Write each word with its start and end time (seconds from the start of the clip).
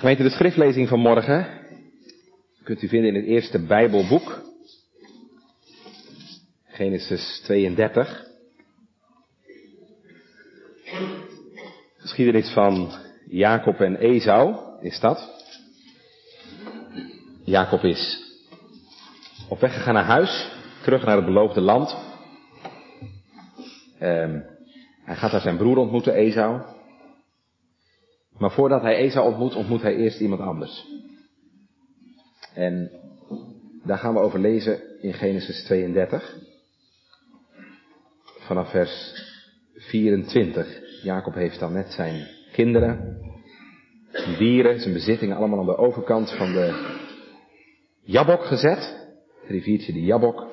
Gemeente, 0.00 0.22
de 0.22 0.30
schriftlezing 0.30 0.88
van 0.88 1.00
morgen 1.00 1.46
kunt 2.62 2.82
u 2.82 2.88
vinden 2.88 3.08
in 3.08 3.14
het 3.14 3.24
eerste 3.24 3.58
Bijbelboek, 3.58 4.42
Genesis 6.66 7.40
32. 7.44 8.26
Geschiedenis 11.96 12.52
van 12.52 12.92
Jacob 13.28 13.80
en 13.80 13.96
Esau 13.96 14.56
is 14.80 15.00
dat. 15.00 15.44
Jacob 17.44 17.84
is 17.84 18.22
op 19.48 19.60
weg 19.60 19.74
gegaan 19.74 19.94
naar 19.94 20.04
huis, 20.04 20.50
terug 20.82 21.04
naar 21.04 21.16
het 21.16 21.24
beloofde 21.24 21.60
land. 21.60 21.96
Um, 24.02 24.44
hij 25.04 25.16
gaat 25.16 25.30
daar 25.30 25.40
zijn 25.40 25.56
broer 25.56 25.76
ontmoeten, 25.76 26.14
Esau. 26.14 26.79
Maar 28.40 28.50
voordat 28.50 28.82
hij 28.82 28.94
Esau 28.94 29.26
ontmoet, 29.26 29.54
ontmoet 29.54 29.82
hij 29.82 29.96
eerst 29.96 30.20
iemand 30.20 30.40
anders. 30.40 30.86
En 32.54 32.90
daar 33.84 33.98
gaan 33.98 34.14
we 34.14 34.20
over 34.20 34.40
lezen 34.40 35.02
in 35.02 35.12
Genesis 35.12 35.64
32. 35.64 36.36
Vanaf 38.38 38.70
vers 38.70 39.14
24. 39.74 40.80
Jacob 41.02 41.34
heeft 41.34 41.58
dan 41.60 41.72
net 41.72 41.92
zijn 41.92 42.28
kinderen, 42.52 43.18
zijn 44.12 44.36
dieren, 44.36 44.80
zijn 44.80 44.94
bezittingen 44.94 45.36
allemaal 45.36 45.58
aan 45.58 45.66
de 45.66 45.76
overkant 45.76 46.30
van 46.36 46.52
de 46.52 46.98
Jabok 48.02 48.44
gezet. 48.44 49.08
Het 49.40 49.50
riviertje 49.50 49.92
de 49.92 50.02
Jabok. 50.02 50.48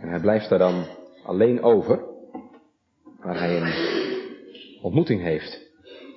En 0.00 0.08
hij 0.08 0.20
blijft 0.20 0.48
daar 0.48 0.58
dan 0.58 0.84
alleen 1.24 1.62
over. 1.62 2.04
Waar 3.20 3.38
hij 3.38 3.60
een 3.60 3.72
ontmoeting 4.82 5.22
heeft 5.22 5.63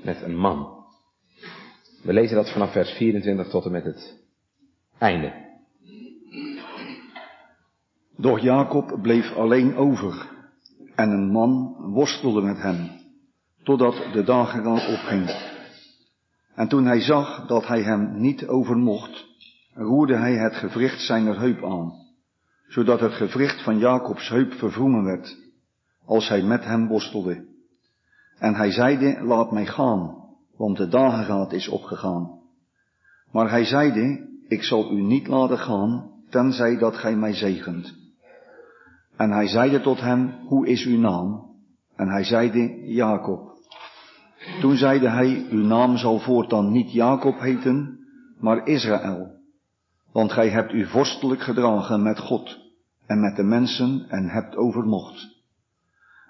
met 0.07 0.21
een 0.21 0.38
man. 0.38 0.85
We 2.03 2.13
lezen 2.13 2.35
dat 2.35 2.52
vanaf 2.52 2.71
vers 2.71 2.91
24 2.91 3.47
tot 3.47 3.66
en 3.66 3.71
met 3.71 3.84
het 3.84 4.23
einde. 4.97 5.45
Doch 8.17 8.39
Jacob 8.39 9.02
bleef 9.02 9.35
alleen 9.35 9.75
over 9.75 10.30
en 10.95 11.09
een 11.09 11.31
man 11.31 11.75
worstelde 11.80 12.41
met 12.41 12.61
hem, 12.61 12.89
totdat 13.63 14.03
de 14.13 14.23
dageraad 14.23 14.88
opging. 14.88 15.30
En 16.55 16.67
toen 16.67 16.85
hij 16.85 17.02
zag 17.02 17.47
dat 17.47 17.67
hij 17.67 17.81
hem 17.81 18.22
niet 18.22 18.47
overmocht, 18.47 19.25
roerde 19.73 20.16
hij 20.16 20.33
het 20.33 20.55
gewricht 20.55 21.02
zijner 21.02 21.39
heup 21.39 21.63
aan, 21.63 21.94
zodat 22.67 23.00
het 23.00 23.13
gewricht 23.13 23.63
van 23.63 23.78
Jacobs 23.78 24.30
heup 24.30 24.53
verwrongen 24.53 25.03
werd, 25.03 25.38
als 26.05 26.30
hij 26.30 26.41
met 26.41 26.63
hem 26.63 26.88
worstelde. 26.88 27.47
En 28.39 28.55
hij 28.55 28.71
zeide, 28.71 29.21
laat 29.21 29.52
mij 29.52 29.66
gaan, 29.66 30.16
want 30.57 30.77
de 30.77 30.88
dageraad 30.88 31.52
is 31.52 31.67
opgegaan. 31.67 32.39
Maar 33.31 33.49
hij 33.49 33.66
zeide, 33.66 34.29
ik 34.47 34.63
zal 34.63 34.91
u 34.91 35.02
niet 35.02 35.27
laten 35.27 35.57
gaan, 35.57 36.11
tenzij 36.29 36.77
dat 36.77 36.95
gij 36.95 37.16
mij 37.16 37.33
zegent. 37.33 37.94
En 39.17 39.31
hij 39.31 39.47
zeide 39.47 39.81
tot 39.81 39.99
hem, 40.02 40.33
hoe 40.45 40.67
is 40.67 40.85
uw 40.85 40.99
naam? 40.99 41.45
En 41.95 42.07
hij 42.07 42.23
zeide, 42.23 42.85
Jacob. 42.85 43.55
Toen 44.61 44.75
zeide 44.75 45.09
hij, 45.09 45.45
uw 45.49 45.66
naam 45.66 45.97
zal 45.97 46.19
voortaan 46.19 46.72
niet 46.72 46.91
Jacob 46.91 47.39
heten, 47.39 47.99
maar 48.39 48.67
Israël. 48.67 49.35
Want 50.11 50.31
gij 50.31 50.49
hebt 50.49 50.73
u 50.73 50.85
vorstelijk 50.85 51.41
gedragen 51.41 52.03
met 52.03 52.19
God 52.19 52.57
en 53.05 53.22
met 53.22 53.35
de 53.35 53.44
mensen 53.44 54.05
en 54.09 54.29
hebt 54.29 54.55
overmocht. 54.55 55.35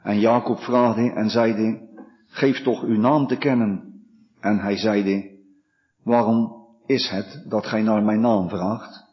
En 0.03 0.19
Jacob 0.19 0.59
vraagde 0.59 1.11
en 1.11 1.29
zeide, 1.29 1.86
geef 2.27 2.63
toch 2.63 2.83
uw 2.83 2.99
naam 2.99 3.27
te 3.27 3.37
kennen. 3.37 4.01
En 4.39 4.59
hij 4.59 4.77
zeide, 4.77 5.39
waarom 6.03 6.65
is 6.85 7.09
het 7.09 7.45
dat 7.49 7.65
gij 7.65 7.81
naar 7.81 8.03
mijn 8.03 8.21
naam 8.21 8.49
vraagt? 8.49 9.05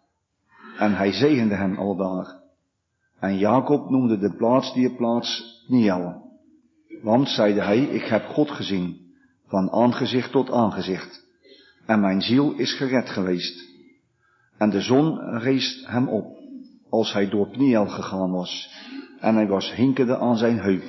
En 0.78 0.96
hij 0.96 1.12
zegende 1.12 1.54
hem 1.54 1.76
aldaar. 1.76 2.42
En 3.20 3.38
Jacob 3.38 3.90
noemde 3.90 4.18
de 4.18 4.36
plaats 4.36 4.74
die 4.74 4.94
plaats 4.96 5.62
Niel. 5.68 6.22
Want, 7.02 7.28
zeide 7.28 7.62
hij, 7.62 7.78
ik 7.78 8.04
heb 8.04 8.24
God 8.24 8.50
gezien, 8.50 8.96
van 9.46 9.70
aangezicht 9.70 10.30
tot 10.30 10.50
aangezicht. 10.50 11.26
En 11.86 12.00
mijn 12.00 12.22
ziel 12.22 12.52
is 12.52 12.76
gered 12.76 13.08
geweest. 13.08 13.72
En 14.58 14.70
de 14.70 14.80
zon 14.80 15.18
rees 15.38 15.84
hem 15.86 16.08
op, 16.08 16.36
als 16.90 17.12
hij 17.12 17.28
door 17.28 17.48
Pniel 17.48 17.86
gegaan 17.86 18.30
was. 18.30 18.70
En 19.20 19.34
hij 19.34 19.46
was 19.46 19.74
hinkende 19.74 20.18
aan 20.18 20.36
zijn 20.36 20.58
heup. 20.58 20.84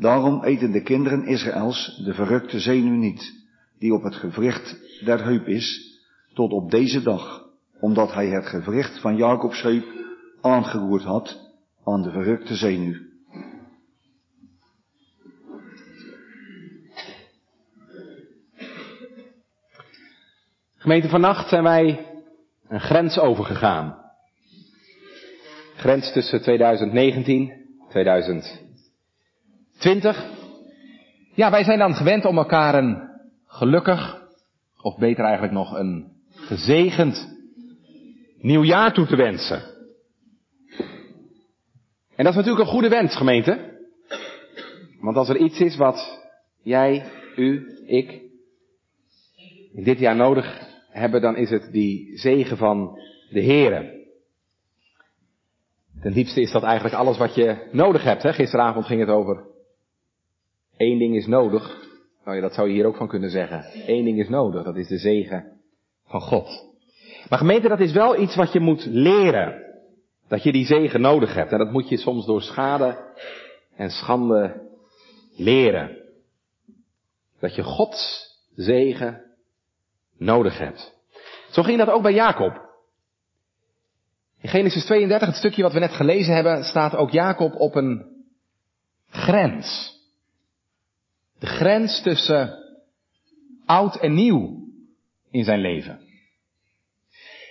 Daarom 0.00 0.44
eten 0.44 0.72
de 0.72 0.82
kinderen 0.82 1.26
Israëls 1.26 2.00
de 2.04 2.14
verrukte 2.14 2.60
zenuw 2.60 2.94
niet, 2.94 3.46
die 3.78 3.94
op 3.94 4.02
het 4.02 4.14
gewricht 4.14 4.80
der 5.04 5.24
heup 5.24 5.46
is, 5.46 5.98
tot 6.34 6.52
op 6.52 6.70
deze 6.70 7.02
dag, 7.02 7.46
omdat 7.80 8.12
hij 8.12 8.26
het 8.26 8.46
gewricht 8.46 9.00
van 9.00 9.16
Jacobs 9.16 9.62
heup 9.62 9.84
aangeroerd 10.40 11.02
had 11.02 11.52
aan 11.84 12.02
de 12.02 12.10
verrukte 12.10 12.54
zenuw. 12.54 12.94
Gemeente, 20.76 21.08
vannacht 21.08 21.48
zijn 21.48 21.62
wij 21.62 22.06
een 22.68 22.80
grens 22.80 23.18
overgegaan. 23.18 23.98
Grens 25.76 26.12
tussen 26.12 26.42
2019, 26.42 27.52
2020. 27.88 28.67
Ja, 31.34 31.50
wij 31.50 31.64
zijn 31.64 31.78
dan 31.78 31.94
gewend 31.94 32.24
om 32.24 32.38
elkaar 32.38 32.74
een 32.74 33.10
gelukkig, 33.46 34.22
of 34.82 34.96
beter 34.96 35.24
eigenlijk 35.24 35.52
nog 35.52 35.78
een 35.78 36.12
gezegend 36.30 37.36
nieuwjaar 38.38 38.92
toe 38.92 39.06
te 39.06 39.16
wensen. 39.16 39.62
En 42.16 42.24
dat 42.24 42.26
is 42.26 42.34
natuurlijk 42.34 42.64
een 42.64 42.72
goede 42.72 42.88
wens, 42.88 43.16
gemeente. 43.16 43.78
Want 45.00 45.16
als 45.16 45.28
er 45.28 45.36
iets 45.36 45.60
is 45.60 45.76
wat 45.76 46.28
jij, 46.62 47.04
u, 47.36 47.66
ik 47.86 48.22
in 49.72 49.84
dit 49.84 49.98
jaar 49.98 50.16
nodig 50.16 50.60
hebben, 50.90 51.20
dan 51.20 51.36
is 51.36 51.50
het 51.50 51.72
die 51.72 52.18
zegen 52.18 52.56
van 52.56 52.98
de 53.30 53.42
Here. 53.42 54.06
Ten 56.00 56.12
diepste 56.12 56.40
is 56.40 56.52
dat 56.52 56.62
eigenlijk 56.62 56.94
alles 56.94 57.18
wat 57.18 57.34
je 57.34 57.68
nodig 57.72 58.02
hebt. 58.02 58.22
Hè? 58.22 58.32
Gisteravond 58.32 58.86
ging 58.86 59.00
het 59.00 59.08
over 59.08 59.56
één 60.78 60.98
ding 60.98 61.16
is 61.16 61.26
nodig. 61.26 61.86
Nou 62.24 62.36
ja, 62.36 62.42
dat 62.42 62.54
zou 62.54 62.68
je 62.68 62.74
hier 62.74 62.86
ook 62.86 62.96
van 62.96 63.08
kunnen 63.08 63.30
zeggen. 63.30 63.64
Eén 63.86 64.04
ding 64.04 64.18
is 64.18 64.28
nodig, 64.28 64.64
dat 64.64 64.76
is 64.76 64.88
de 64.88 64.98
zegen 64.98 65.60
van 66.06 66.20
God. 66.20 66.66
Maar 67.28 67.38
gemeente, 67.38 67.68
dat 67.68 67.80
is 67.80 67.92
wel 67.92 68.20
iets 68.20 68.36
wat 68.36 68.52
je 68.52 68.60
moet 68.60 68.84
leren. 68.84 69.66
Dat 70.28 70.42
je 70.42 70.52
die 70.52 70.66
zegen 70.66 71.00
nodig 71.00 71.34
hebt. 71.34 71.52
En 71.52 71.58
dat 71.58 71.70
moet 71.70 71.88
je 71.88 71.96
soms 71.96 72.26
door 72.26 72.42
schade 72.42 73.14
en 73.76 73.90
schande 73.90 74.68
leren. 75.36 75.96
Dat 77.40 77.54
je 77.54 77.62
Gods 77.62 78.26
zegen 78.54 79.22
nodig 80.16 80.58
hebt. 80.58 80.96
Zo 81.50 81.62
ging 81.62 81.78
dat 81.78 81.88
ook 81.88 82.02
bij 82.02 82.14
Jacob. 82.14 82.66
In 84.40 84.48
Genesis 84.48 84.84
32, 84.84 85.28
het 85.28 85.36
stukje 85.36 85.62
wat 85.62 85.72
we 85.72 85.78
net 85.78 85.92
gelezen 85.92 86.34
hebben, 86.34 86.64
staat 86.64 86.96
ook 86.96 87.10
Jacob 87.10 87.54
op 87.54 87.74
een 87.74 88.06
grens. 89.08 89.96
De 91.38 91.46
grens 91.46 92.02
tussen 92.02 92.58
oud 93.64 93.96
en 93.96 94.14
nieuw 94.14 94.68
in 95.30 95.44
zijn 95.44 95.60
leven. 95.60 96.00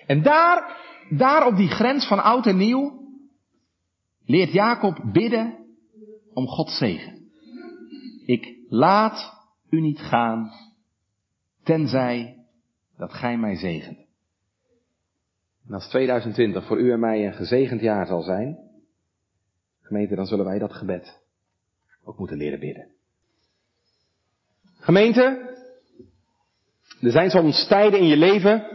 En 0.06 0.22
daar, 0.22 0.78
daar 1.10 1.48
op 1.48 1.56
die 1.56 1.70
grens 1.70 2.08
van 2.08 2.24
oud 2.24 2.46
en 2.46 2.58
nieuw, 2.58 2.98
leert 4.26 4.52
Jacob 4.52 5.00
bidden 5.14 5.66
om 6.34 6.48
Gods 6.48 6.78
zegen. 6.78 7.30
Ik 8.26 8.58
laat 8.70 9.34
u 9.70 9.82
niet 9.82 10.00
gaan, 10.00 10.52
tenzij 11.64 12.46
dat 12.98 13.14
gij 13.14 13.38
mij 13.38 13.56
zegent. 13.56 14.06
En 15.68 15.74
als 15.74 15.88
2020 15.90 16.66
voor 16.66 16.80
u 16.80 16.92
en 16.92 17.00
mij 17.00 17.26
een 17.26 17.34
gezegend 17.34 17.82
jaar 17.82 18.06
zal 18.06 18.22
zijn, 18.22 18.58
gemeente, 19.82 20.16
dan 20.16 20.26
zullen 20.26 20.46
wij 20.46 20.60
dat 20.60 20.74
gebed 20.74 21.22
ook 22.04 22.18
moeten 22.18 22.38
leren 22.38 22.60
bidden. 22.60 22.97
Gemeente, 24.88 25.56
er 27.02 27.12
zijn 27.12 27.30
soms 27.30 27.68
tijden 27.68 28.00
in 28.00 28.08
je 28.08 28.18
leven, 28.18 28.68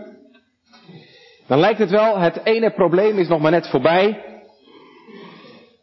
dan 1.47 1.59
lijkt 1.59 1.79
het 1.79 1.91
wel, 1.91 2.19
het 2.19 2.41
ene 2.45 2.71
probleem 2.71 3.19
is 3.19 3.29
nog 3.29 3.41
maar 3.41 3.51
net 3.51 3.69
voorbij, 3.69 4.25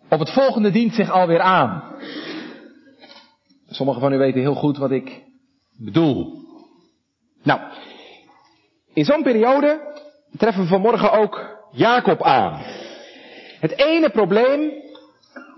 op 0.10 0.20
het 0.20 0.32
volgende 0.32 0.72
dient 0.72 0.94
zich 0.94 1.12
alweer 1.12 1.40
aan. 1.40 1.96
Sommigen 3.70 4.02
van 4.02 4.14
u 4.14 4.18
weten 4.18 4.42
heel 4.42 4.56
goed 4.56 4.78
wat 4.78 4.92
ik 4.92 5.24
bedoel. 5.78 6.34
Nou, 7.44 7.60
in 8.94 9.06
zo'n 9.06 9.24
periode 9.24 10.02
treffen 10.38 10.64
we 10.64 10.70
vanmorgen 10.70 11.12
ook 11.12 11.60
Jacob 11.72 12.24
aan. 12.24 12.62
Het 13.60 13.72
ene 13.78 14.10
probleem 14.10 14.72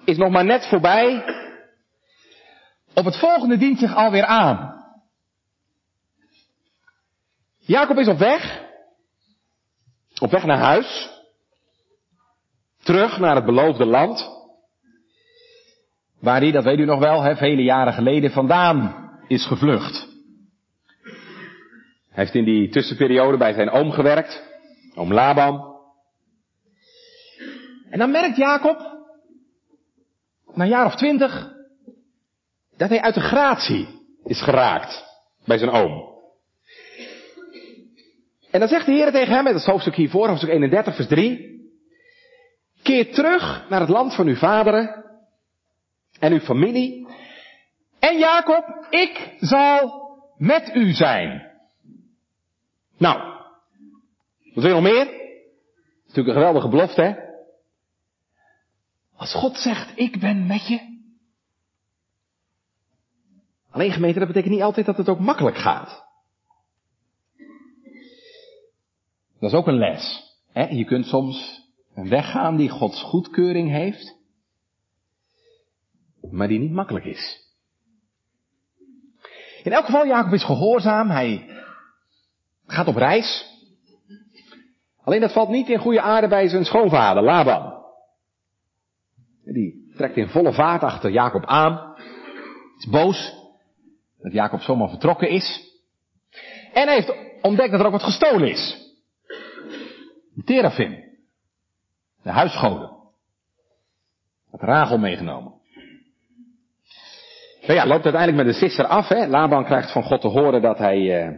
is 0.05 0.17
nog 0.17 0.29
maar 0.29 0.45
net 0.45 0.67
voorbij. 0.67 1.23
Op 2.93 3.05
het 3.05 3.19
volgende 3.19 3.57
dient 3.57 3.79
zich 3.79 3.95
alweer 3.95 4.25
aan. 4.25 4.85
Jacob 7.59 7.97
is 7.97 8.07
op 8.07 8.17
weg. 8.17 8.63
Op 10.19 10.31
weg 10.31 10.45
naar 10.45 10.59
huis. 10.59 11.09
Terug 12.83 13.19
naar 13.19 13.35
het 13.35 13.45
beloofde 13.45 13.85
land. 13.85 14.39
Waar 16.19 16.41
hij, 16.41 16.51
dat 16.51 16.63
weet 16.63 16.79
u 16.79 16.85
nog 16.85 16.99
wel, 16.99 17.21
hè, 17.21 17.35
vele 17.35 17.63
jaren 17.63 17.93
geleden 17.93 18.31
vandaan 18.31 19.09
is 19.27 19.45
gevlucht. 19.45 20.09
Hij 22.09 22.23
heeft 22.23 22.35
in 22.35 22.43
die 22.43 22.69
tussenperiode 22.69 23.37
bij 23.37 23.53
zijn 23.53 23.69
oom 23.69 23.91
gewerkt. 23.91 24.43
Oom 24.95 25.13
Laban. 25.13 25.79
En 27.89 27.99
dan 27.99 28.11
merkt 28.11 28.37
Jacob, 28.37 28.79
na 30.53 30.63
een 30.63 30.69
jaar 30.69 30.85
of 30.85 30.95
twintig, 30.95 31.50
dat 32.81 32.89
hij 32.89 33.01
uit 33.01 33.13
de 33.13 33.21
gratie 33.21 33.87
is 34.23 34.41
geraakt 34.41 35.03
bij 35.45 35.57
zijn 35.57 35.69
oom. 35.69 36.09
En 38.51 38.59
dan 38.59 38.69
zegt 38.69 38.85
de 38.85 38.91
Heer 38.91 39.11
tegen 39.11 39.33
hem, 39.33 39.43
met 39.43 39.53
het 39.53 39.65
hoofdstuk 39.65 39.95
hiervoor, 39.95 40.27
hoofdstuk 40.27 40.49
31, 40.49 40.95
vers 40.95 41.07
3. 41.07 41.49
Keer 42.83 43.13
terug 43.13 43.65
naar 43.69 43.79
het 43.79 43.89
land 43.89 44.15
van 44.15 44.27
uw 44.27 44.35
vaderen 44.35 45.05
en 46.19 46.31
uw 46.31 46.39
familie. 46.39 47.07
En 47.99 48.17
Jacob, 48.17 48.85
ik 48.89 49.35
zal 49.39 50.01
met 50.37 50.75
u 50.75 50.91
zijn. 50.91 51.51
Nou, 52.97 53.17
wat 54.53 54.63
wil 54.63 54.75
je 54.75 54.81
nog 54.81 54.93
meer? 54.93 55.05
Dat 55.05 55.13
is 55.13 56.07
natuurlijk 56.07 56.27
een 56.27 56.43
geweldige 56.43 56.69
belofte, 56.69 57.01
hè? 57.01 57.13
Als 59.15 59.33
God 59.33 59.57
zegt, 59.57 59.91
ik 59.95 60.19
ben 60.19 60.47
met 60.47 60.67
je. 60.67 61.00
Alleen 63.71 63.91
gemeente, 63.91 64.19
dat 64.19 64.27
betekent 64.27 64.53
niet 64.53 64.61
altijd 64.61 64.85
dat 64.85 64.97
het 64.97 65.09
ook 65.09 65.19
makkelijk 65.19 65.57
gaat. 65.57 66.03
Dat 69.39 69.51
is 69.51 69.57
ook 69.57 69.67
een 69.67 69.77
les. 69.77 70.21
Hè? 70.51 70.63
Je 70.67 70.85
kunt 70.85 71.05
soms 71.05 71.61
een 71.95 72.09
weg 72.09 72.31
gaan 72.31 72.55
die 72.55 72.69
Gods 72.69 73.01
goedkeuring 73.01 73.69
heeft, 73.69 74.15
maar 76.31 76.47
die 76.47 76.59
niet 76.59 76.71
makkelijk 76.71 77.05
is. 77.05 77.49
In 79.63 79.71
elk 79.71 79.85
geval, 79.85 80.07
Jacob 80.07 80.33
is 80.33 80.43
gehoorzaam, 80.43 81.09
hij 81.09 81.49
gaat 82.65 82.87
op 82.87 82.95
reis. 82.95 83.49
Alleen 85.03 85.21
dat 85.21 85.33
valt 85.33 85.49
niet 85.49 85.69
in 85.69 85.79
goede 85.79 86.01
aarde 86.01 86.27
bij 86.27 86.47
zijn 86.47 86.65
schoonvader, 86.65 87.23
Laban. 87.23 87.79
Die 89.43 89.91
trekt 89.95 90.17
in 90.17 90.27
volle 90.27 90.53
vaart 90.53 90.83
achter 90.83 91.11
Jacob 91.11 91.45
aan. 91.45 91.95
Is 92.77 92.89
boos 92.89 93.40
dat 94.21 94.31
Jacob 94.31 94.61
zomaar 94.61 94.89
vertrokken 94.89 95.29
is. 95.29 95.69
En 96.73 96.87
hij 96.87 96.95
heeft 96.95 97.13
ontdekt 97.41 97.71
dat 97.71 97.79
er 97.79 97.85
ook 97.85 97.91
wat 97.91 98.03
gestolen 98.03 98.49
is. 98.49 98.77
De 100.33 100.43
terafim. 100.43 101.03
De 102.23 102.29
huisgoden. 102.29 102.89
Had 104.51 104.61
Rachel 104.61 104.97
meegenomen. 104.97 105.53
Nou 107.61 107.73
ja, 107.73 107.85
loopt 107.85 108.03
uiteindelijk 108.03 108.43
met 108.45 108.53
de 108.53 108.59
sisser 108.59 108.85
af. 108.85 109.07
Hè? 109.07 109.25
Laban 109.27 109.65
krijgt 109.65 109.91
van 109.91 110.03
God 110.03 110.21
te 110.21 110.27
horen 110.27 110.61
dat 110.61 110.77
hij 110.77 111.27
uh, 111.27 111.37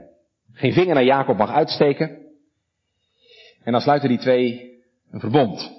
geen 0.53 0.73
vinger 0.73 0.93
naar 0.93 1.03
Jacob 1.03 1.37
mag 1.37 1.51
uitsteken. 1.51 2.09
En 3.63 3.71
dan 3.71 3.81
sluiten 3.81 4.09
die 4.09 4.17
twee 4.17 4.73
een 5.11 5.19
verbond. 5.19 5.71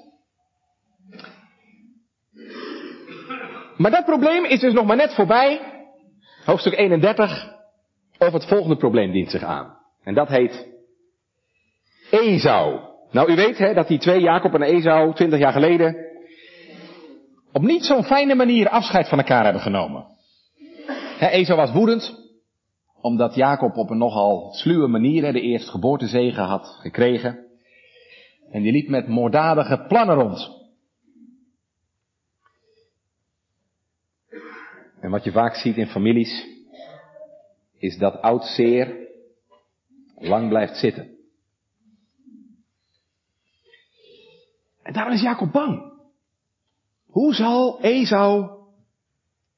Maar 3.77 3.91
dat 3.91 4.05
probleem 4.05 4.45
is 4.45 4.61
dus 4.61 4.73
nog 4.73 4.87
maar 4.87 4.97
net 4.97 5.15
voorbij. 5.15 5.74
Hoofdstuk 6.45 6.79
31. 6.79 7.53
Of 8.19 8.33
het 8.33 8.47
volgende 8.47 8.77
probleem 8.77 9.13
dient 9.13 9.31
zich 9.31 9.43
aan. 9.43 9.77
En 10.03 10.15
dat 10.15 10.29
heet 10.29 10.73
Esau. 12.11 12.81
Nou, 13.11 13.33
u 13.33 13.37
weet 13.37 13.59
hè, 13.59 13.75
dat 13.75 13.89
die 13.89 13.99
twee, 13.99 14.21
Jacob 14.21 14.55
en 14.55 14.63
Esau, 14.63 15.15
twintig 15.15 15.39
jaar 15.39 15.53
geleden, 15.53 15.97
op 17.53 17.63
niet 17.63 17.85
zo'n 17.85 18.05
fijne 18.05 18.35
manier 18.35 18.69
afscheid 18.69 19.09
van 19.09 19.19
elkaar 19.19 19.45
hebben 19.45 19.63
genomen. 19.63 20.05
Esau 21.19 21.59
was 21.59 21.73
woedend, 21.73 22.15
omdat 23.01 23.35
Jacob 23.35 23.77
op 23.77 23.91
een 23.91 23.99
nogal 23.99 24.53
sluwe 24.53 24.87
manier 24.87 25.25
hè, 25.25 25.33
de 25.33 25.41
eerstgeboortezegen 25.41 26.43
had 26.43 26.77
gekregen. 26.81 27.39
En 28.51 28.63
die 28.63 28.73
liep 28.73 28.89
met 28.89 29.09
moorddadige 29.09 29.85
plannen 29.89 30.17
rond. 30.17 30.64
En 35.05 35.11
wat 35.11 35.25
je 35.25 35.33
vaak 35.33 35.55
ziet 35.55 35.77
in 35.77 35.87
families, 35.87 36.47
is 37.79 37.99
dat 37.99 38.21
oud 38.21 38.45
zeer 38.45 39.09
lang 40.15 40.49
blijft 40.49 40.77
zitten. 40.77 41.17
En 44.83 44.93
daarom 44.93 45.13
is 45.13 45.23
Jacob 45.23 45.53
bang. 45.53 45.93
Hoe 47.07 47.35
zal 47.35 47.81
Esau 47.81 48.51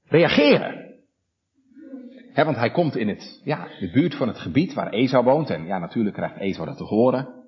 reageren? 0.04 1.00
Want 2.34 2.56
hij 2.56 2.70
komt 2.70 2.96
in 2.96 3.08
het, 3.08 3.40
ja, 3.44 3.68
de 3.80 3.90
buurt 3.90 4.14
van 4.14 4.28
het 4.28 4.38
gebied 4.38 4.74
waar 4.74 4.92
Esau 4.92 5.24
woont. 5.24 5.50
En 5.50 5.64
ja, 5.64 5.78
natuurlijk 5.78 6.16
krijgt 6.16 6.36
Esau 6.36 6.66
dat 6.66 6.76
te 6.76 6.84
horen. 6.84 7.44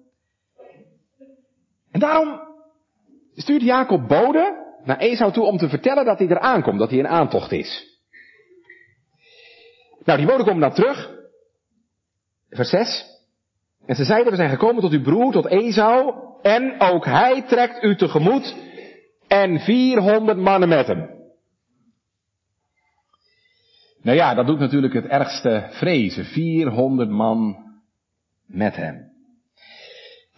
En 1.91 2.01
daarom 2.01 2.41
stuurt 3.35 3.63
Jacob 3.63 4.09
bode 4.09 4.58
naar 4.85 4.99
Esau 4.99 5.33
toe 5.33 5.45
om 5.45 5.59
te 5.59 5.69
vertellen 5.69 6.05
dat 6.05 6.19
hij 6.19 6.29
er 6.29 6.39
aankomt, 6.39 6.79
dat 6.79 6.91
hij 6.91 6.99
een 6.99 7.09
aantocht 7.09 7.53
is. 7.53 7.99
Nou, 10.05 10.19
die 10.19 10.29
bode 10.29 10.45
komen 10.45 10.61
dan 10.61 10.75
terug. 10.75 11.11
Vers 12.51 12.69
6. 12.69 13.05
En 13.87 13.95
ze 13.95 14.05
zeiden, 14.05 14.31
we 14.31 14.37
zijn 14.37 14.51
gekomen 14.51 14.83
tot 14.83 14.93
uw 14.93 15.03
broer, 15.03 15.33
tot 15.33 15.47
Esau, 15.47 16.15
en 16.43 16.81
ook 16.81 17.05
hij 17.05 17.43
trekt 17.43 17.83
u 17.83 17.97
tegemoet, 17.97 18.57
en 19.29 19.59
400 19.61 20.39
mannen 20.39 20.69
met 20.69 20.87
hem. 20.87 21.17
Nou 24.03 24.17
ja, 24.17 24.35
dat 24.35 24.47
doet 24.47 24.59
natuurlijk 24.59 24.93
het 24.93 25.07
ergste 25.07 25.67
vrezen. 25.71 26.25
400 26.25 27.11
man 27.11 27.57
met 28.47 28.77
hem. 28.77 29.13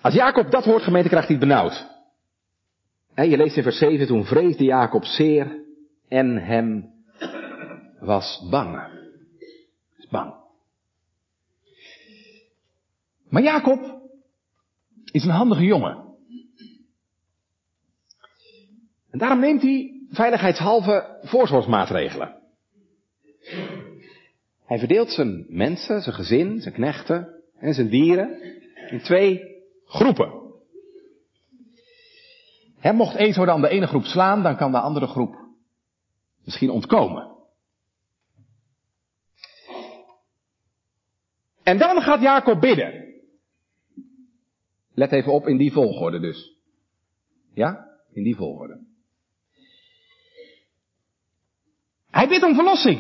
Als 0.01 0.15
Jacob 0.15 0.51
dat 0.51 0.65
hoort, 0.65 0.83
gemeente, 0.83 1.09
krijgt 1.09 1.29
hij 1.29 1.37
het 1.37 1.49
benauwd. 1.49 1.87
Je 3.15 3.37
leest 3.37 3.57
in 3.57 3.63
vers 3.63 3.79
7, 3.79 4.07
toen 4.07 4.25
vreesde 4.25 4.65
Jacob 4.65 5.05
zeer 5.05 5.65
en 6.09 6.37
hem 6.37 6.93
was 8.01 8.47
bang. 8.51 8.99
Bang. 10.11 10.35
Maar 13.29 13.43
Jacob 13.43 14.01
is 15.13 15.25
een 15.25 15.31
handige 15.31 15.65
jongen. 15.65 16.09
En 19.11 19.19
daarom 19.19 19.41
neemt 19.41 19.63
hij 19.63 20.01
veiligheidshalve 20.11 21.19
voorzorgsmaatregelen. 21.23 22.39
Hij 24.65 24.79
verdeelt 24.79 25.11
zijn 25.11 25.47
mensen, 25.49 26.03
zijn 26.03 26.15
gezin, 26.15 26.61
zijn 26.61 26.75
knechten 26.75 27.43
en 27.59 27.75
zijn 27.75 27.89
dieren 27.89 28.43
in 28.91 29.01
twee 29.01 29.63
groepen. 29.85 30.40
Hem 32.81 32.97
mocht 32.97 33.17
Ezo 33.17 33.45
dan 33.45 33.61
de 33.61 33.69
ene 33.69 33.87
groep 33.87 34.05
slaan, 34.05 34.43
dan 34.43 34.57
kan 34.57 34.73
de 34.73 34.81
andere 34.81 35.07
groep 35.07 35.37
misschien 36.45 36.71
ontkomen. 36.71 37.39
En 41.63 41.79
dan 41.79 42.03
gaat 42.03 42.21
Jacob 42.21 42.61
bidden. 42.61 43.15
Let 44.95 45.13
even 45.13 45.33
op 45.33 45.47
in 45.47 45.57
die 45.57 45.73
volgorde 45.73 46.21
dus. 46.21 46.57
Ja? 47.55 47.87
In 48.13 48.23
die 48.23 48.37
volgorde. 48.37 48.89
Hij 52.11 52.29
bidt 52.29 52.45
om 52.45 52.55
verlossing. 52.55 52.99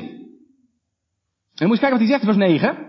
En 1.54 1.66
moet 1.66 1.76
je 1.76 1.80
kijken 1.80 1.98
wat 1.98 2.08
hij 2.08 2.18
zegt, 2.18 2.24
vers 2.24 2.36
9. 2.36 2.88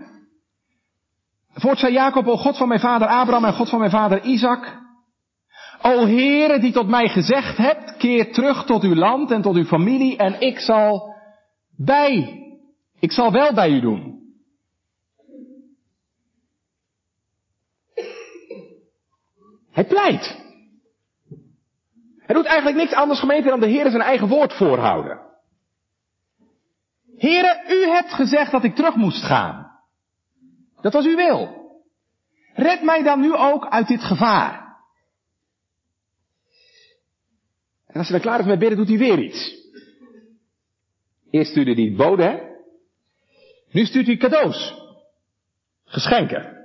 Voort 1.52 1.78
zei 1.78 1.92
Jacob, 1.92 2.26
o 2.26 2.36
God 2.36 2.56
van 2.56 2.68
mijn 2.68 2.80
vader 2.80 3.08
Abraham 3.08 3.44
en 3.44 3.52
God 3.52 3.68
van 3.68 3.78
mijn 3.78 3.90
vader 3.90 4.22
Isaac. 4.22 4.81
O 5.82 6.06
Heere 6.06 6.60
die 6.60 6.72
tot 6.72 6.88
mij 6.88 7.08
gezegd 7.08 7.56
hebt, 7.56 7.96
keer 7.96 8.32
terug 8.32 8.64
tot 8.64 8.82
uw 8.82 8.94
land 8.94 9.30
en 9.30 9.42
tot 9.42 9.56
uw 9.56 9.64
familie 9.64 10.16
en 10.16 10.40
ik 10.40 10.58
zal 10.58 11.14
bij, 11.76 12.42
ik 12.98 13.12
zal 13.12 13.32
wel 13.32 13.54
bij 13.54 13.70
u 13.70 13.80
doen. 13.80 14.20
Hij 19.70 19.84
pleit. 19.84 20.40
Hij 22.18 22.34
doet 22.34 22.44
eigenlijk 22.44 22.76
niks 22.76 22.92
anders 22.92 23.20
gemeente 23.20 23.48
dan 23.48 23.60
de 23.60 23.66
Heer 23.66 23.90
zijn 23.90 24.02
eigen 24.02 24.28
woord 24.28 24.52
voorhouden. 24.52 25.20
Heren, 27.16 27.64
u 27.68 27.86
hebt 27.86 28.12
gezegd 28.12 28.50
dat 28.50 28.64
ik 28.64 28.74
terug 28.74 28.94
moest 28.94 29.22
gaan. 29.24 29.70
Dat 30.80 30.92
was 30.92 31.06
uw 31.06 31.16
wil. 31.16 31.70
Red 32.54 32.82
mij 32.82 33.02
dan 33.02 33.20
nu 33.20 33.34
ook 33.34 33.66
uit 33.66 33.88
dit 33.88 34.02
gevaar. 34.02 34.61
En 37.92 37.98
als 37.98 38.08
hij 38.08 38.18
dan 38.18 38.20
klaar 38.20 38.40
is 38.40 38.46
met 38.46 38.58
bidden, 38.58 38.78
doet 38.78 38.88
hij 38.88 38.98
weer 38.98 39.18
iets. 39.18 39.60
Eerst 41.30 41.50
stuurde 41.50 41.74
hij 41.74 41.94
bode, 41.96 42.22
hè? 42.22 42.38
Nu 43.70 43.84
stuurt 43.84 44.06
hij 44.06 44.16
cadeaus. 44.16 44.74
Geschenken. 45.84 46.60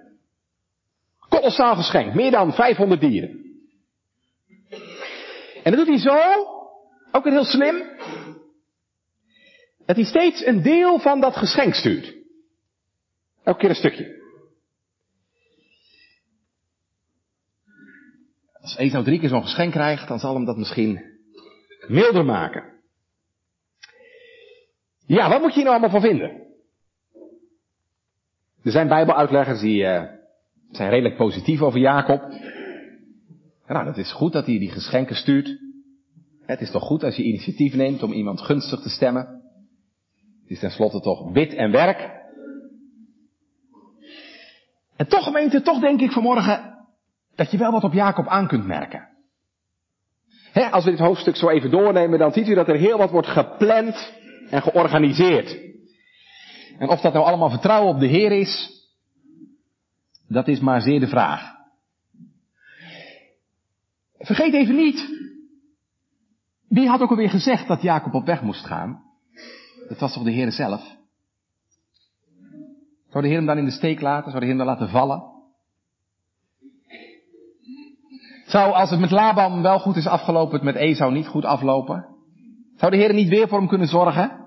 kolossaal 1.30 1.76
geschenk. 1.76 2.14
Meer 2.14 2.32
dan 2.32 2.54
500 2.54 3.02
dieren. 3.02 3.46
En 5.64 5.76
dat 5.76 5.86
doet 5.86 5.88
hij 5.88 5.98
zo, 5.98 6.18
ook 7.12 7.24
weer 7.24 7.34
heel 7.34 7.44
slim, 7.44 7.84
dat 9.86 9.96
hij 9.96 10.06
steeds 10.06 10.46
een 10.46 10.62
deel 10.62 11.00
van 11.00 11.20
dat 11.20 11.36
geschenk 11.36 11.74
stuurt. 11.74 12.16
Elke 13.44 13.60
keer 13.60 13.70
een 13.70 13.76
stukje. 13.76 14.16
Als 18.62 18.78
Esau 18.78 19.04
drie 19.04 19.20
keer 19.20 19.30
zo'n 19.30 19.44
geschenk 19.44 19.72
krijgt, 19.72 20.08
dan 20.08 20.20
zal 20.20 20.34
hem 20.34 20.46
dat 20.46 20.58
misschien 20.58 21.17
milder 21.90 22.26
maken. 22.26 22.64
Ja, 25.06 25.30
wat 25.30 25.42
moet 25.42 25.50
je 25.50 25.56
hier 25.56 25.64
nou 25.64 25.78
allemaal 25.78 26.02
van 26.02 26.10
vinden? 26.10 26.46
Er 28.64 28.72
zijn 28.72 28.88
bijbeluitleggers 28.88 29.60
die 29.60 29.82
uh, 29.82 30.04
zijn 30.72 30.90
redelijk 30.90 31.18
positief 31.18 31.62
over 31.62 31.80
Jacob. 31.80 32.22
Nou, 33.68 33.86
dat 33.86 33.98
is 33.98 34.12
goed 34.12 34.34
dat 34.34 34.46
hij 34.46 34.60
die 34.60 34.72
geschenken 34.72 35.16
stuurt. 35.16 35.60
Het 36.42 36.62
is 36.62 36.72
toch 36.72 36.84
goed 36.84 37.04
als 37.04 37.16
je 37.16 37.24
initiatief 37.24 37.74
neemt 37.74 38.04
om 38.04 38.12
iemand 38.12 38.42
gunstig 38.42 38.80
te 38.80 38.90
stemmen. 38.90 39.26
Het 40.42 40.52
is 40.52 40.60
tenslotte 40.60 41.00
toch 41.00 41.32
bid 41.32 41.54
en 41.54 41.72
werk. 41.72 42.16
En 44.96 45.08
toch 45.08 45.24
gemeente, 45.24 45.62
toch 45.62 45.80
denk 45.80 46.02
ik 46.02 46.12
vanmorgen 46.12 46.86
dat 47.36 47.52
je 47.52 47.58
wel 47.58 47.72
wat 47.72 47.84
op 47.84 47.94
Jacob 47.94 48.28
aan 48.28 48.48
kunt 48.48 48.66
merken. 48.66 49.17
Als 50.66 50.84
we 50.84 50.92
dit 50.92 51.00
hoofdstuk 51.00 51.36
zo 51.36 51.50
even 51.50 51.72
doornemen, 51.72 52.20
dan 52.20 52.32
ziet 52.32 52.48
u 52.48 52.54
dat 52.54 52.68
er 52.68 52.78
heel 52.78 52.98
wat 52.98 53.12
wordt 53.12 53.28
gepland 53.28 54.14
en 54.50 54.62
georganiseerd. 54.62 55.58
En 56.80 56.90
of 56.90 57.02
dat 57.02 57.14
nou 57.14 57.26
allemaal 57.26 57.50
vertrouwen 57.50 57.94
op 57.94 58.00
de 58.00 58.08
Heer 58.08 58.32
is, 58.32 58.82
dat 60.28 60.48
is 60.48 60.60
maar 60.60 60.82
zeer 60.82 61.00
de 61.00 61.08
vraag. 61.08 61.56
Vergeet 64.18 64.54
even 64.54 64.76
niet, 64.76 65.10
wie 66.68 66.88
had 66.88 67.02
ook 67.02 67.10
alweer 67.10 67.30
gezegd 67.30 67.68
dat 67.68 67.82
Jacob 67.82 68.14
op 68.14 68.26
weg 68.26 68.42
moest 68.42 68.66
gaan? 68.66 69.04
Dat 69.88 70.00
was 70.00 70.14
toch 70.14 70.24
de 70.24 70.32
Heer 70.32 70.52
zelf? 70.52 70.96
Zou 73.10 73.24
de 73.24 73.28
Heer 73.28 73.38
hem 73.38 73.46
dan 73.46 73.58
in 73.58 73.66
de 73.66 73.72
steek 73.72 74.02
laten? 74.02 74.32
Zou 74.32 74.40
de 74.40 74.46
Heer 74.46 74.56
hem 74.58 74.66
dan 74.66 74.76
laten 74.76 74.90
vallen? 74.90 75.37
Zou, 78.48 78.74
als 78.74 78.90
het 78.90 79.00
met 79.00 79.12
Laban 79.12 79.62
wel 79.62 79.80
goed 79.80 79.96
is 79.96 80.08
afgelopen, 80.08 80.54
het 80.54 80.64
met 80.64 80.76
Esau 80.76 81.12
niet 81.12 81.28
goed 81.28 81.46
aflopen? 81.46 82.06
Zou 82.76 82.92
de 82.92 82.98
Heer 82.98 83.14
niet 83.14 83.30
weer 83.30 83.48
voor 83.48 83.58
hem 83.58 83.68
kunnen 83.68 83.88
zorgen? 83.88 84.46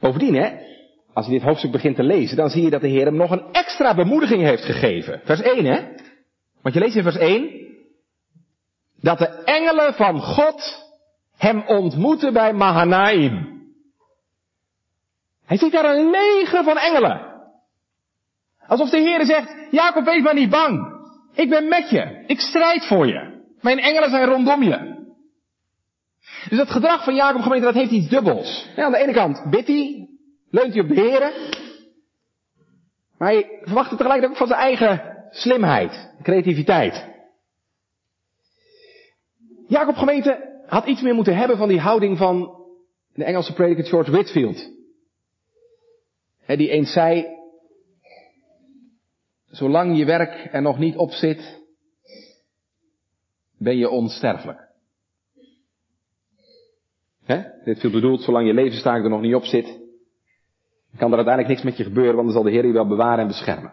Bovendien, 0.00 0.34
hè, 0.34 0.50
als 1.12 1.26
je 1.26 1.32
dit 1.32 1.42
hoofdstuk 1.42 1.72
begint 1.72 1.96
te 1.96 2.02
lezen, 2.02 2.36
dan 2.36 2.50
zie 2.50 2.62
je 2.62 2.70
dat 2.70 2.80
de 2.80 2.88
Heer 2.88 3.04
hem 3.04 3.16
nog 3.16 3.30
een 3.30 3.52
extra 3.52 3.94
bemoediging 3.94 4.42
heeft 4.42 4.64
gegeven. 4.64 5.20
Vers 5.24 5.40
1, 5.40 5.64
hè? 5.64 5.80
Want 6.62 6.74
je 6.74 6.80
leest 6.80 6.96
in 6.96 7.02
vers 7.02 7.16
1, 7.16 7.50
dat 9.00 9.18
de 9.18 9.28
engelen 9.28 9.94
van 9.94 10.20
God 10.20 10.88
hem 11.36 11.62
ontmoeten 11.66 12.32
bij 12.32 12.52
Mahanaim. 12.52 13.62
Hij 15.44 15.56
ziet 15.56 15.72
daar 15.72 15.96
een 15.96 16.10
leger 16.10 16.64
van 16.64 16.78
engelen. 16.78 17.32
Alsof 18.66 18.90
de 18.90 19.00
Heer 19.00 19.24
zegt, 19.24 19.54
Jacob, 19.70 20.04
wees 20.04 20.22
maar 20.22 20.34
niet 20.34 20.50
bang. 20.50 20.93
Ik 21.34 21.48
ben 21.50 21.68
met 21.68 21.90
je. 21.90 22.24
Ik 22.26 22.40
strijd 22.40 22.86
voor 22.86 23.06
je. 23.06 23.42
Mijn 23.60 23.78
engelen 23.78 24.10
zijn 24.10 24.28
rondom 24.28 24.62
je. 24.62 24.92
Dus 26.48 26.58
dat 26.58 26.70
gedrag 26.70 27.04
van 27.04 27.14
Jacob 27.14 27.40
gemeente, 27.40 27.64
dat 27.64 27.74
heeft 27.74 27.90
iets 27.90 28.08
dubbels. 28.08 28.68
Ja, 28.76 28.84
aan 28.84 28.92
de 28.92 28.98
ene 28.98 29.12
kant 29.12 29.50
bidt 29.50 29.68
hij, 29.68 30.08
leunt 30.50 30.72
hij 30.72 30.82
op 30.82 30.88
de 30.88 30.94
Heer. 30.94 31.32
Maar 33.18 33.28
hij 33.28 33.60
verwacht 33.62 33.90
het 33.90 33.98
tegelijkertijd 33.98 34.30
ook 34.30 34.48
van 34.48 34.56
zijn 34.56 34.60
eigen 34.60 35.14
slimheid, 35.30 36.14
creativiteit. 36.22 37.12
Jacob 39.68 39.96
gemeente 39.96 40.62
had 40.66 40.86
iets 40.86 41.02
meer 41.02 41.14
moeten 41.14 41.36
hebben 41.36 41.56
van 41.56 41.68
die 41.68 41.80
houding 41.80 42.18
van 42.18 42.62
de 43.14 43.24
Engelse 43.24 43.52
prediker 43.52 43.84
George 43.84 44.10
Whitfield. 44.10 44.70
die 46.46 46.68
eens 46.68 46.92
zei, 46.92 47.26
zolang 49.54 49.96
je 49.96 50.04
werk 50.04 50.48
er 50.52 50.62
nog 50.62 50.78
niet 50.78 50.96
op 50.96 51.10
zit, 51.10 51.62
ben 53.58 53.76
je 53.76 53.88
onsterfelijk. 53.88 54.72
He? 57.24 57.42
Dit 57.64 57.80
veel 57.80 57.90
bedoeld, 57.90 58.22
zolang 58.22 58.46
je 58.46 58.54
levenstaak 58.54 59.02
er 59.02 59.10
nog 59.10 59.20
niet 59.20 59.34
op 59.34 59.44
zit, 59.44 59.80
kan 60.96 61.10
er 61.10 61.16
uiteindelijk 61.16 61.48
niks 61.48 61.62
met 61.62 61.76
je 61.76 61.84
gebeuren, 61.84 62.14
want 62.14 62.24
dan 62.26 62.34
zal 62.34 62.42
de 62.42 62.50
Heer 62.50 62.66
je 62.66 62.72
wel 62.72 62.88
bewaren 62.88 63.18
en 63.18 63.26
beschermen. 63.26 63.72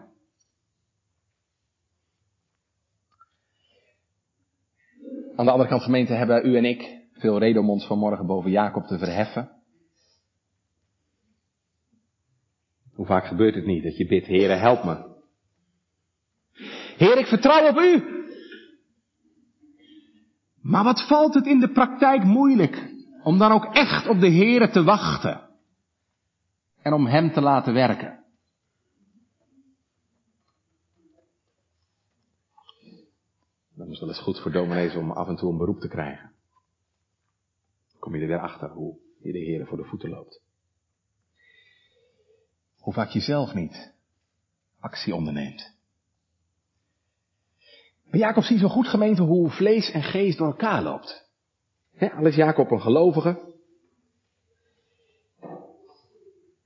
Aan 5.36 5.44
de 5.44 5.50
andere 5.50 5.68
kant, 5.68 5.82
gemeente, 5.82 6.12
hebben 6.12 6.46
u 6.46 6.56
en 6.56 6.64
ik 6.64 7.00
veel 7.12 7.38
reden 7.38 7.62
om 7.62 7.70
ons 7.70 7.86
vanmorgen 7.86 8.26
boven 8.26 8.50
Jacob 8.50 8.84
te 8.84 8.98
verheffen. 8.98 9.50
Hoe 12.94 13.06
vaak 13.06 13.26
gebeurt 13.26 13.54
het 13.54 13.66
niet 13.66 13.82
dat 13.82 13.96
je 13.96 14.06
bidt, 14.06 14.26
Heere, 14.26 14.54
help 14.54 14.84
me. 14.84 15.11
Heer, 17.02 17.18
ik 17.18 17.26
vertrouw 17.26 17.68
op 17.68 17.78
u. 17.78 18.20
Maar 20.60 20.84
wat 20.84 21.06
valt 21.06 21.34
het 21.34 21.46
in 21.46 21.60
de 21.60 21.72
praktijk 21.72 22.24
moeilijk 22.24 22.90
om 23.22 23.38
dan 23.38 23.52
ook 23.52 23.64
echt 23.64 24.06
op 24.06 24.20
de 24.20 24.30
Heere 24.30 24.70
te 24.70 24.82
wachten 24.82 25.48
en 26.82 26.92
om 26.92 27.06
Hem 27.06 27.32
te 27.32 27.40
laten 27.40 27.72
werken. 27.72 28.24
Dat 33.74 33.88
is 33.88 34.00
wel 34.00 34.08
eens 34.08 34.22
goed 34.22 34.40
voor 34.40 34.52
dominees 34.52 34.94
om 34.94 35.10
af 35.10 35.28
en 35.28 35.36
toe 35.36 35.50
een 35.50 35.58
beroep 35.58 35.80
te 35.80 35.88
krijgen. 35.88 36.32
Dan 37.90 38.00
kom 38.00 38.14
je 38.14 38.20
er 38.20 38.28
weer 38.28 38.40
achter 38.40 38.68
hoe 38.70 38.98
je 39.18 39.32
de 39.32 39.38
Heer 39.38 39.66
voor 39.66 39.76
de 39.76 39.84
voeten 39.84 40.10
loopt. 40.10 40.40
Hoe 42.78 42.92
vaak 42.92 43.08
je 43.08 43.20
zelf 43.20 43.54
niet 43.54 43.94
actie 44.80 45.14
onderneemt. 45.14 45.81
Maar 48.12 48.20
Jacob 48.20 48.44
ziet 48.44 48.58
zo 48.58 48.68
goed 48.68 48.88
gemeente 48.88 49.22
hoe 49.22 49.50
vlees 49.50 49.90
en 49.90 50.02
geest 50.02 50.38
door 50.38 50.46
elkaar 50.46 50.82
loopt. 50.82 51.30
Al 51.98 52.26
is 52.26 52.34
Jacob 52.34 52.70
een 52.70 52.80
gelovige. 52.80 53.54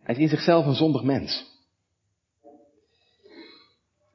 Hij 0.03 0.15
is 0.15 0.21
in 0.21 0.29
zichzelf 0.29 0.67
een 0.67 0.75
zondig 0.75 1.03
mens. 1.03 1.55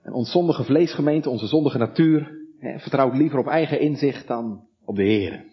Een 0.04 0.14
onzondige 0.14 0.64
vleesgemeente, 0.64 1.30
onze 1.30 1.48
zondige 1.48 1.78
natuur, 1.78 2.32
vertrouwt 2.60 3.16
liever 3.16 3.40
op 3.40 3.48
eigen 3.48 3.80
inzicht 3.80 4.28
dan 4.28 4.68
op 4.86 4.96
de 4.96 5.04
Heer. 5.04 5.46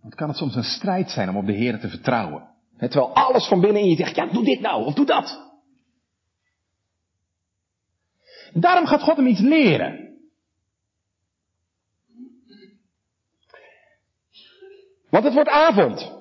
Want 0.00 0.14
kan 0.14 0.28
het 0.28 0.36
soms 0.36 0.54
een 0.54 0.62
strijd 0.62 1.10
zijn 1.10 1.28
om 1.28 1.36
op 1.36 1.46
de 1.46 1.52
Heer 1.52 1.80
te 1.80 1.88
vertrouwen. 1.88 2.48
terwijl 2.78 3.14
alles 3.14 3.48
van 3.48 3.60
binnen 3.60 3.82
in 3.82 3.88
je 3.88 3.96
zegt, 3.96 4.16
ja, 4.16 4.26
doe 4.26 4.44
dit 4.44 4.60
nou, 4.60 4.84
of 4.84 4.94
doe 4.94 5.06
dat. 5.06 5.49
Daarom 8.52 8.86
gaat 8.86 9.02
God 9.02 9.16
hem 9.16 9.26
iets 9.26 9.40
leren. 9.40 10.08
Want 15.10 15.24
het 15.24 15.34
wordt 15.34 15.48
avond. 15.48 16.18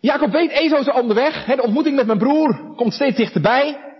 Jacob 0.00 0.30
weet, 0.30 0.50
Ezo 0.50 0.76
is 0.76 0.92
onderweg. 0.92 1.44
de 1.44 1.62
ontmoeting 1.62 1.96
met 1.96 2.06
mijn 2.06 2.18
broer 2.18 2.74
komt 2.74 2.92
steeds 2.92 3.16
dichterbij. 3.16 3.92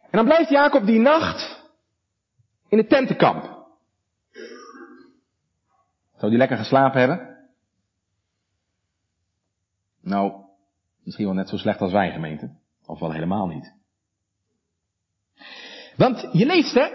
En 0.00 0.18
dan 0.18 0.24
blijft 0.24 0.50
Jacob 0.50 0.86
die 0.86 0.98
nacht 0.98 1.68
in 2.68 2.78
het 2.78 2.88
tentenkamp. 2.88 3.68
Zou 6.16 6.30
die 6.30 6.38
lekker 6.38 6.56
geslapen 6.56 7.00
hebben? 7.00 7.48
Nou, 10.00 10.44
misschien 11.02 11.26
wel 11.26 11.34
net 11.34 11.48
zo 11.48 11.56
slecht 11.56 11.80
als 11.80 11.92
wij 11.92 12.12
gemeente. 12.12 12.59
Of 12.90 12.98
wel 12.98 13.12
helemaal 13.12 13.46
niet. 13.46 13.72
Want 15.96 16.28
je 16.32 16.46
leest 16.46 16.74
hè, 16.74 16.88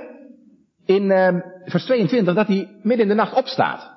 in 0.85 1.03
uh, 1.03 1.41
vers 1.65 1.85
22 1.85 2.35
dat 2.35 2.47
hij 2.47 2.79
midden 2.81 2.99
in 2.99 3.07
de 3.07 3.13
nacht 3.13 3.33
opstaat. 3.33 3.93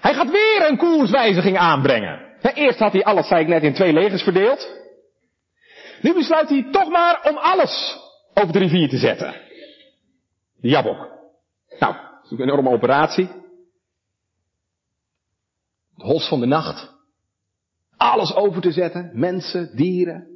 Hij 0.00 0.14
gaat 0.14 0.30
weer 0.30 0.68
een 0.68 0.76
koerswijziging 0.76 1.58
aanbrengen. 1.58 2.38
eerst 2.54 2.78
had 2.78 2.92
hij 2.92 3.04
alles, 3.04 3.28
zei 3.28 3.40
ik 3.40 3.48
net, 3.48 3.62
in 3.62 3.74
twee 3.74 3.92
legers 3.92 4.22
verdeeld. 4.22 4.68
Nu 6.00 6.14
besluit 6.14 6.48
hij 6.48 6.68
toch 6.70 6.88
maar 6.88 7.28
om 7.28 7.36
alles 7.36 7.98
over 8.34 8.52
de 8.52 8.58
rivier 8.58 8.88
te 8.88 8.98
zetten. 8.98 9.34
De 10.60 10.68
Jabok. 10.68 10.98
Nou, 11.78 11.94
dat 11.94 12.24
is 12.24 12.30
een 12.30 12.40
enorme 12.40 12.70
operatie. 12.70 13.26
Het 15.94 16.04
hols 16.04 16.28
van 16.28 16.40
de 16.40 16.46
nacht. 16.46 16.94
Alles 17.96 18.34
over 18.34 18.62
te 18.62 18.72
zetten. 18.72 19.10
Mensen, 19.14 19.76
dieren. 19.76 20.35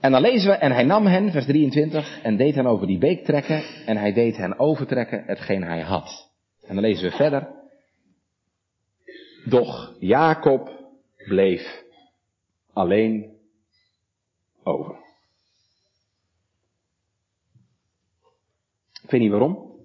En 0.00 0.12
dan 0.12 0.20
lezen 0.20 0.50
we, 0.50 0.56
en 0.56 0.72
hij 0.72 0.84
nam 0.84 1.06
hen, 1.06 1.30
vers 1.30 1.44
23, 1.44 2.22
en 2.22 2.36
deed 2.36 2.54
hen 2.54 2.66
over 2.66 2.86
die 2.86 2.98
beek 2.98 3.24
trekken, 3.24 3.62
en 3.86 3.96
hij 3.96 4.12
deed 4.12 4.36
hen 4.36 4.58
overtrekken 4.58 5.24
hetgeen 5.24 5.62
hij 5.62 5.80
had. 5.80 6.30
En 6.62 6.74
dan 6.74 6.84
lezen 6.84 7.10
we 7.10 7.16
verder. 7.16 7.56
Doch 9.44 9.94
Jacob 9.98 10.70
bleef 11.16 11.84
alleen 12.72 13.36
over. 14.62 14.94
Ik 19.02 19.10
weet 19.10 19.20
niet 19.20 19.30
waarom. 19.30 19.76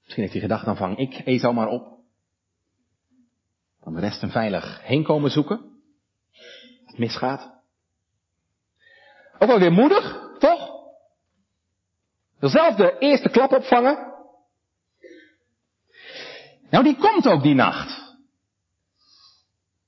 Misschien 0.00 0.22
heeft 0.22 0.32
hij 0.32 0.42
gedacht, 0.42 0.64
dan 0.64 0.76
vang 0.76 0.98
ik 0.98 1.22
Esau 1.24 1.54
maar 1.54 1.68
op. 1.68 1.98
Dan 3.80 3.94
de 3.94 4.00
rest 4.00 4.22
een 4.22 4.30
veilig 4.30 4.82
heenkomen 4.82 5.30
zoeken. 5.30 5.73
Misgaat. 6.98 7.52
Ook 9.38 9.48
wel 9.48 9.58
weer 9.58 9.72
moedig, 9.72 10.32
toch? 10.38 10.72
Zelf 12.40 12.74
de 12.74 12.98
eerste 12.98 13.28
klap 13.28 13.52
opvangen. 13.52 14.12
Nou, 16.70 16.84
die 16.84 16.96
komt 16.96 17.26
ook 17.26 17.42
die 17.42 17.54
nacht. 17.54 18.16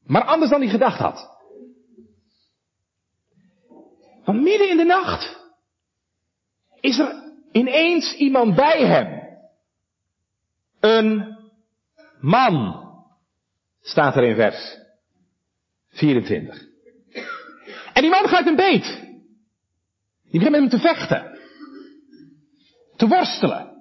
Maar 0.04 0.24
anders 0.24 0.50
dan 0.50 0.60
hij 0.60 0.70
gedacht 0.70 0.98
had. 0.98 1.34
Want 4.24 4.42
midden 4.42 4.70
in 4.70 4.76
de 4.76 4.84
nacht 4.84 5.40
is 6.80 6.98
er 6.98 7.34
ineens 7.52 8.14
iemand 8.14 8.54
bij 8.54 8.86
hem. 8.86 9.24
Een 10.80 11.38
man, 12.20 12.84
staat 13.80 14.16
er 14.16 14.24
in 14.24 14.34
vers 14.34 14.78
24. 15.88 16.75
En 17.96 18.02
die 18.02 18.10
man 18.10 18.28
gaat 18.28 18.44
hem 18.44 18.56
beet. 18.56 19.00
Die 20.30 20.40
begint 20.40 20.50
met 20.50 20.60
hem 20.60 20.68
te 20.68 20.78
vechten. 20.78 21.38
Te 22.96 23.08
worstelen. 23.08 23.74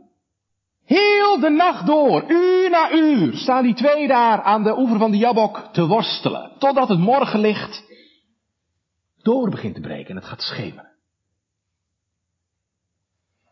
Heel 0.86 1.40
de 1.40 1.50
nacht 1.50 1.86
door, 1.86 2.32
uur 2.32 2.70
na 2.70 2.92
uur, 2.92 3.34
staan 3.34 3.64
die 3.64 3.74
twee 3.74 4.08
daar 4.08 4.42
aan 4.42 4.64
de 4.64 4.78
oever 4.78 4.98
van 4.98 5.12
de 5.12 5.18
Jabok 5.18 5.70
te 5.72 5.86
worstelen. 5.86 6.52
Totdat 6.60 6.88
het 6.88 7.00
morgenlicht 7.00 7.84
door 9.22 9.50
begint 9.50 9.76
te 9.76 9.82
breken 9.82 10.10
en 10.10 10.16
het 10.16 10.26
gaat 10.26 10.42
schemeren. 10.42 10.92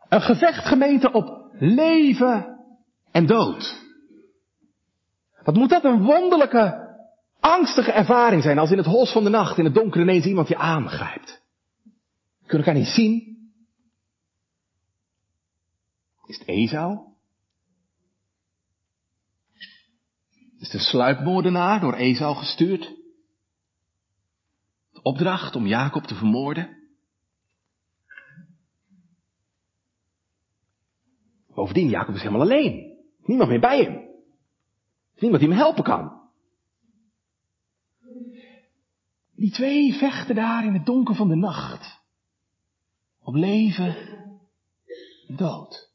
Een 0.08 0.20
gevecht 0.20 0.66
gemeente 0.66 1.12
op 1.12 1.50
leven 1.58 2.58
en 3.10 3.26
dood. 3.26 3.82
Wat 5.42 5.54
moet 5.54 5.70
dat 5.70 5.84
een 5.84 6.02
wonderlijke, 6.02 6.83
angstige 7.44 7.92
ervaring 7.92 8.42
zijn 8.42 8.58
als 8.58 8.70
in 8.70 8.76
het 8.76 8.86
hols 8.86 9.12
van 9.12 9.24
de 9.24 9.30
nacht, 9.30 9.58
in 9.58 9.64
het 9.64 9.74
donker 9.74 10.00
ineens 10.00 10.24
iemand 10.24 10.48
je 10.48 10.56
aangrijpt. 10.56 11.42
Kun 12.46 12.58
elkaar 12.58 12.74
niet 12.74 12.86
zien. 12.86 13.32
Is 16.26 16.38
het 16.38 16.48
Esau? 16.48 16.98
Is 20.58 20.68
de 20.70 20.78
sluipmoordenaar 20.78 21.80
door 21.80 21.94
Esau 21.94 22.36
gestuurd? 22.36 22.94
De 24.92 25.02
opdracht 25.02 25.56
om 25.56 25.66
Jacob 25.66 26.02
te 26.02 26.14
vermoorden? 26.14 26.82
Bovendien, 31.54 31.88
Jacob 31.88 32.14
is 32.14 32.22
helemaal 32.22 32.46
alleen. 32.46 32.98
Niemand 33.24 33.50
meer 33.50 33.60
bij 33.60 33.82
hem. 33.82 34.08
Niemand 35.16 35.40
die 35.40 35.50
hem 35.50 35.58
helpen 35.58 35.84
kan. 35.84 36.23
Die 39.36 39.52
twee 39.52 39.92
vechten 39.92 40.34
daar 40.34 40.64
in 40.64 40.72
het 40.72 40.86
donker 40.86 41.14
van 41.14 41.28
de 41.28 41.36
nacht. 41.36 42.00
Op 43.22 43.34
leven 43.34 43.96
en 45.28 45.36
dood. 45.36 45.92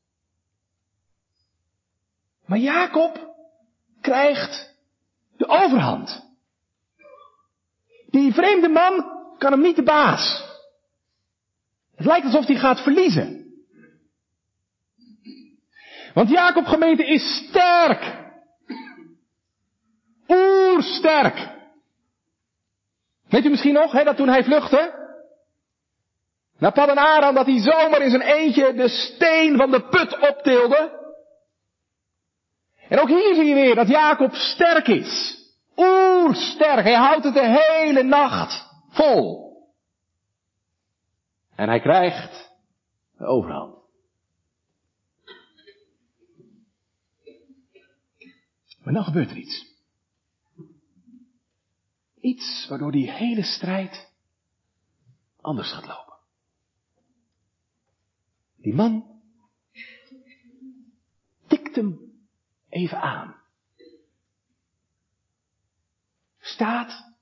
Maar 2.45 2.57
Jacob 2.57 3.35
krijgt 4.01 4.75
de 5.37 5.47
overhand. 5.47 6.27
Die 8.09 8.33
vreemde 8.33 8.67
man 8.67 9.17
kan 9.37 9.51
hem 9.51 9.61
niet 9.61 9.75
de 9.75 9.83
baas. 9.83 10.47
Het 11.95 12.05
lijkt 12.05 12.25
alsof 12.25 12.45
hij 12.45 12.55
gaat 12.55 12.79
verliezen. 12.79 13.39
Want 16.13 16.29
Jacob 16.29 16.65
gemeente 16.65 17.05
is 17.05 17.45
sterk. 17.47 18.31
Oersterk. 20.27 21.58
Weet 23.29 23.45
u 23.45 23.49
misschien 23.49 23.73
nog, 23.73 23.91
hè, 23.91 24.03
dat 24.03 24.15
toen 24.15 24.29
hij 24.29 24.43
vluchtte? 24.43 24.97
Naar 26.57 26.71
Paddan 26.71 26.97
Aram, 26.97 27.35
dat 27.35 27.45
hij 27.45 27.59
zomaar 27.59 28.01
in 28.01 28.09
zijn 28.09 28.21
eentje 28.21 28.73
de 28.73 28.87
steen 28.87 29.57
van 29.57 29.71
de 29.71 29.81
put 29.81 30.29
optilde. 30.29 30.97
En 32.89 32.99
ook 32.99 33.07
hier 33.07 33.35
zie 33.35 33.45
je 33.45 33.53
weer 33.53 33.75
dat 33.75 33.87
Jacob 33.87 34.33
sterk 34.33 34.87
is. 34.87 35.37
Oersterk. 35.75 36.83
Hij 36.83 36.93
houdt 36.93 37.23
het 37.23 37.33
de 37.33 37.61
hele 37.61 38.03
nacht 38.03 38.65
vol. 38.89 39.49
En 41.55 41.67
hij 41.69 41.79
krijgt 41.79 42.51
de 43.17 43.25
overhand. 43.25 43.77
Maar 48.83 48.93
dan 48.93 49.03
gebeurt 49.03 49.29
er 49.29 49.37
iets. 49.37 49.68
Iets 52.29 52.67
waardoor 52.67 52.91
die 52.91 53.11
hele 53.11 53.43
strijd 53.43 54.13
anders 55.41 55.71
gaat 55.71 55.85
lopen. 55.87 56.17
Die 58.55 58.73
man 58.73 59.21
tikt 61.47 61.75
hem 61.75 61.99
even 62.69 63.01
aan. 63.01 63.35
Staat, 66.39 67.13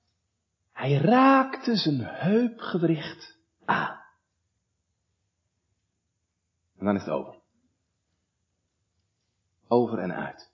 hij 0.71 0.93
raakte 0.93 1.75
zijn 1.75 1.99
heupgewricht 1.99 3.37
aan. 3.65 4.01
En 6.77 6.85
dan 6.85 6.95
is 6.95 7.01
het 7.01 7.11
over. 7.11 7.41
Over 9.67 9.99
en 9.99 10.13
uit. 10.13 10.51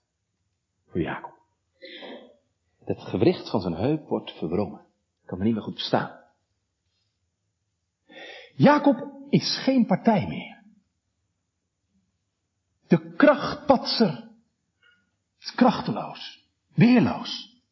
Voor 0.86 1.00
Jacob. 1.00 1.34
Het 2.84 3.00
gewricht 3.00 3.50
van 3.50 3.60
zijn 3.60 3.74
heup 3.74 4.08
wordt 4.08 4.30
verwrongen. 4.30 4.86
Kan 5.24 5.38
me 5.38 5.44
niet 5.44 5.54
meer 5.54 5.62
goed 5.62 5.74
verstaan. 5.74 6.20
Jacob 8.54 9.12
is 9.30 9.58
geen 9.62 9.86
partij 9.86 10.26
meer. 10.26 10.62
De 12.86 13.14
krachtpatser 13.16 14.30
is 15.40 15.54
krachteloos, 15.54 16.48
weerloos. 16.74 17.62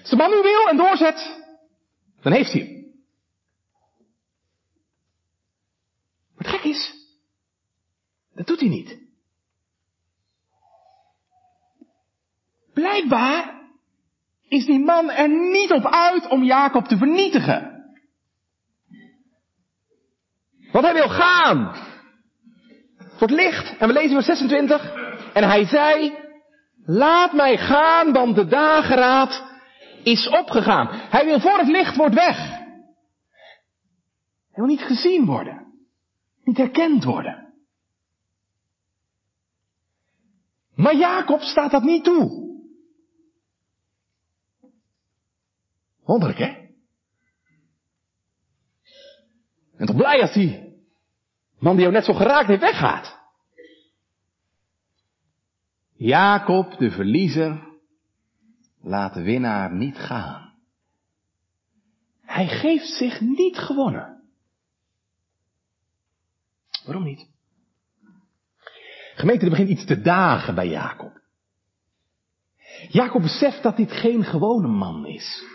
Als 0.00 0.10
de 0.10 0.16
man 0.16 0.30
nu 0.30 0.42
wil 0.42 0.68
en 0.68 0.76
doorzet, 0.76 1.44
dan 2.20 2.32
heeft 2.32 2.52
hij 2.52 2.60
hem. 2.60 2.84
Wat 6.36 6.46
gek 6.46 6.62
is, 6.62 6.94
dat 8.34 8.46
doet 8.46 8.60
hij 8.60 8.68
niet. 8.68 8.98
Blijkbaar 12.72 13.63
is 14.54 14.66
die 14.66 14.78
man 14.78 15.10
er 15.10 15.28
niet 15.28 15.72
op 15.72 15.86
uit 15.86 16.28
om 16.28 16.42
Jacob 16.42 16.84
te 16.84 16.96
vernietigen. 16.96 17.72
Want 20.72 20.84
hij 20.84 20.94
wil 20.94 21.08
gaan. 21.08 21.74
Het 22.98 23.18
wordt 23.18 23.34
licht 23.34 23.76
en 23.78 23.88
we 23.88 23.92
lezen 23.94 24.12
vers 24.12 24.26
26. 24.26 24.94
En 25.32 25.44
hij 25.44 25.64
zei, 25.64 26.14
laat 26.84 27.32
mij 27.32 27.56
gaan, 27.56 28.12
want 28.12 28.34
de 28.34 28.46
dageraad 28.46 29.44
is 30.02 30.28
opgegaan. 30.28 30.88
Hij 30.90 31.24
wil 31.24 31.40
voor 31.40 31.58
het 31.58 31.68
licht 31.68 31.96
wordt 31.96 32.14
weg. 32.14 32.36
Hij 34.50 34.62
wil 34.62 34.66
niet 34.66 34.82
gezien 34.82 35.24
worden. 35.24 35.72
Niet 36.44 36.56
herkend 36.56 37.04
worden. 37.04 37.54
Maar 40.74 40.94
Jacob 40.96 41.40
staat 41.40 41.70
dat 41.70 41.82
niet 41.82 42.04
toe. 42.04 42.43
Wonderlijk, 46.04 46.38
hè? 46.38 46.62
En 49.76 49.86
toch 49.86 49.96
blij 49.96 50.20
als 50.20 50.32
die 50.32 50.64
man 51.58 51.74
die 51.74 51.82
jou 51.82 51.92
net 51.92 52.04
zo 52.04 52.12
geraakt 52.12 52.48
heeft 52.48 52.60
weggaat. 52.60 53.22
Jacob, 55.96 56.78
de 56.78 56.90
verliezer, 56.90 57.68
laat 58.80 59.14
de 59.14 59.22
winnaar 59.22 59.74
niet 59.74 59.96
gaan. 59.96 60.54
Hij 62.20 62.48
geeft 62.48 62.88
zich 62.88 63.20
niet 63.20 63.58
gewonnen. 63.58 64.22
Waarom 66.84 67.04
niet? 67.04 67.28
Gemeente, 69.14 69.48
begint 69.48 69.68
iets 69.68 69.84
te 69.84 70.00
dagen 70.00 70.54
bij 70.54 70.68
Jacob. 70.68 71.20
Jacob 72.88 73.22
beseft 73.22 73.62
dat 73.62 73.76
dit 73.76 73.92
geen 73.92 74.24
gewone 74.24 74.68
man 74.68 75.06
is. 75.06 75.53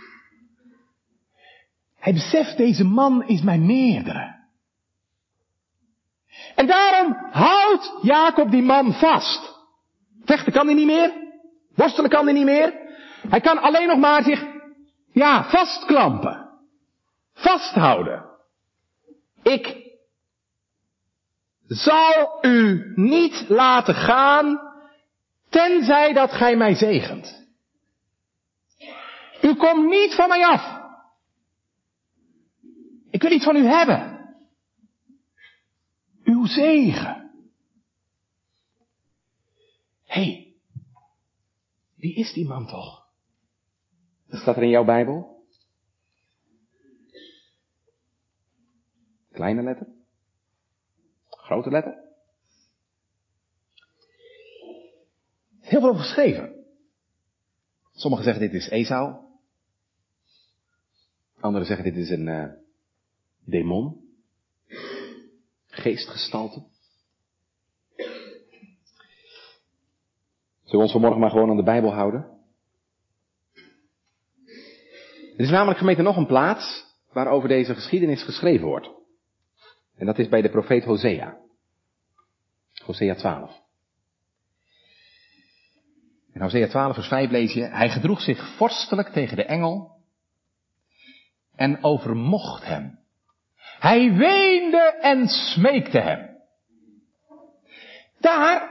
Hij 2.00 2.14
beseft, 2.14 2.58
deze 2.58 2.84
man 2.84 3.28
is 3.28 3.42
mijn 3.42 3.66
meerdere. 3.66 4.38
En 6.56 6.68
daarom 6.68 7.18
houdt 7.32 7.92
Jacob 8.02 8.52
die 8.52 8.62
man 8.62 8.94
vast. 8.94 9.58
Vechten 10.26 10.54
kan 10.54 10.66
hij 10.66 10.76
niet 10.76 10.86
meer. 10.86 11.14
Worstelen 11.76 12.10
kan 12.10 12.24
hij 12.26 12.34
niet 12.34 12.46
meer. 12.46 12.74
Hij 13.30 13.40
kan 13.40 13.58
alleen 13.58 13.88
nog 13.88 13.98
maar 13.98 14.24
zich, 14.24 14.46
ja, 15.12 15.44
vastklampen. 15.44 16.50
Vasthouden. 17.34 18.26
Ik 19.44 19.88
zal 21.68 22.38
u 22.42 22.92
niet 22.96 23.46
laten 23.48 23.96
gaan, 23.96 24.60
tenzij 25.50 26.14
dat 26.14 26.32
gij 26.32 26.56
mij 26.56 26.76
zegent. 26.76 27.48
U 29.42 29.56
komt 29.56 29.86
niet 29.90 30.16
van 30.16 30.28
mij 30.28 30.46
af. 30.46 30.79
Ik 33.10 33.22
wil 33.22 33.32
iets 33.32 33.44
van 33.44 33.56
u 33.56 33.66
hebben. 33.66 34.18
Uw 36.24 36.46
zegen. 36.46 37.32
Hé, 40.04 40.24
hey, 40.24 40.56
wie 41.96 42.16
is 42.16 42.34
die 42.34 42.48
man 42.48 42.68
toch? 42.68 43.08
Dat 44.28 44.42
staat 44.42 44.56
er 44.56 44.64
in 44.64 44.70
jouw 44.70 44.86
Bijbel? 44.86 45.48
Kleine 49.32 49.64
letter? 49.64 49.88
Grote 51.30 51.70
letter? 51.70 52.08
Heel 55.60 55.80
veel 55.80 55.90
over 55.90 56.02
geschreven. 56.02 56.66
Sommigen 57.92 58.26
zeggen 58.26 58.50
dit 58.50 58.62
is 58.62 58.70
Esau. 58.70 59.28
Anderen 61.40 61.68
zeggen 61.68 61.86
dit 61.86 61.96
is 61.96 62.10
een 62.10 62.28
uh, 62.28 62.59
demon. 63.50 64.08
Geestgestalte. 65.68 66.64
Zullen 70.64 70.78
we 70.78 70.78
ons 70.78 70.92
vanmorgen 70.92 71.20
maar 71.20 71.30
gewoon 71.30 71.50
aan 71.50 71.58
de 71.58 71.64
Bijbel 71.64 71.94
houden? 71.94 72.38
Er 75.38 75.46
is 75.46 75.50
namelijk 75.50 75.78
gemeente 75.80 76.02
nog 76.02 76.18
een 76.18 76.26
plaats 76.26 76.86
waarover 77.12 77.50
deze 77.50 77.74
geschiedenis 77.74 78.24
geschreven 78.24 78.68
wordt. 78.68 78.90
En 79.96 80.06
dat 80.06 80.20
is 80.20 80.28
bij 80.28 80.42
de 80.42 80.50
profeet 80.50 80.84
Hosea. 80.84 81.38
Hosea 82.86 83.16
12. 83.16 83.62
In 86.34 86.42
Hosea 86.42 86.68
12 86.68 86.94
vers 86.94 87.08
5 87.08 87.30
lees 87.30 87.54
je, 87.54 87.62
hij 87.62 87.90
gedroeg 87.90 88.22
zich 88.22 88.56
vorstelijk 88.58 89.08
tegen 89.08 89.36
de 89.36 89.44
engel 89.44 89.98
en 91.56 91.84
overmocht 91.84 92.66
hem. 92.66 92.99
Hij 93.80 94.14
weende 94.14 94.98
en 95.02 95.28
smeekte 95.28 96.00
hem. 96.00 96.38
Daar 98.20 98.70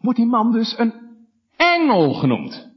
wordt 0.00 0.18
die 0.18 0.28
man 0.28 0.52
dus 0.52 0.78
een 0.78 0.94
engel 1.56 2.12
genoemd. 2.12 2.68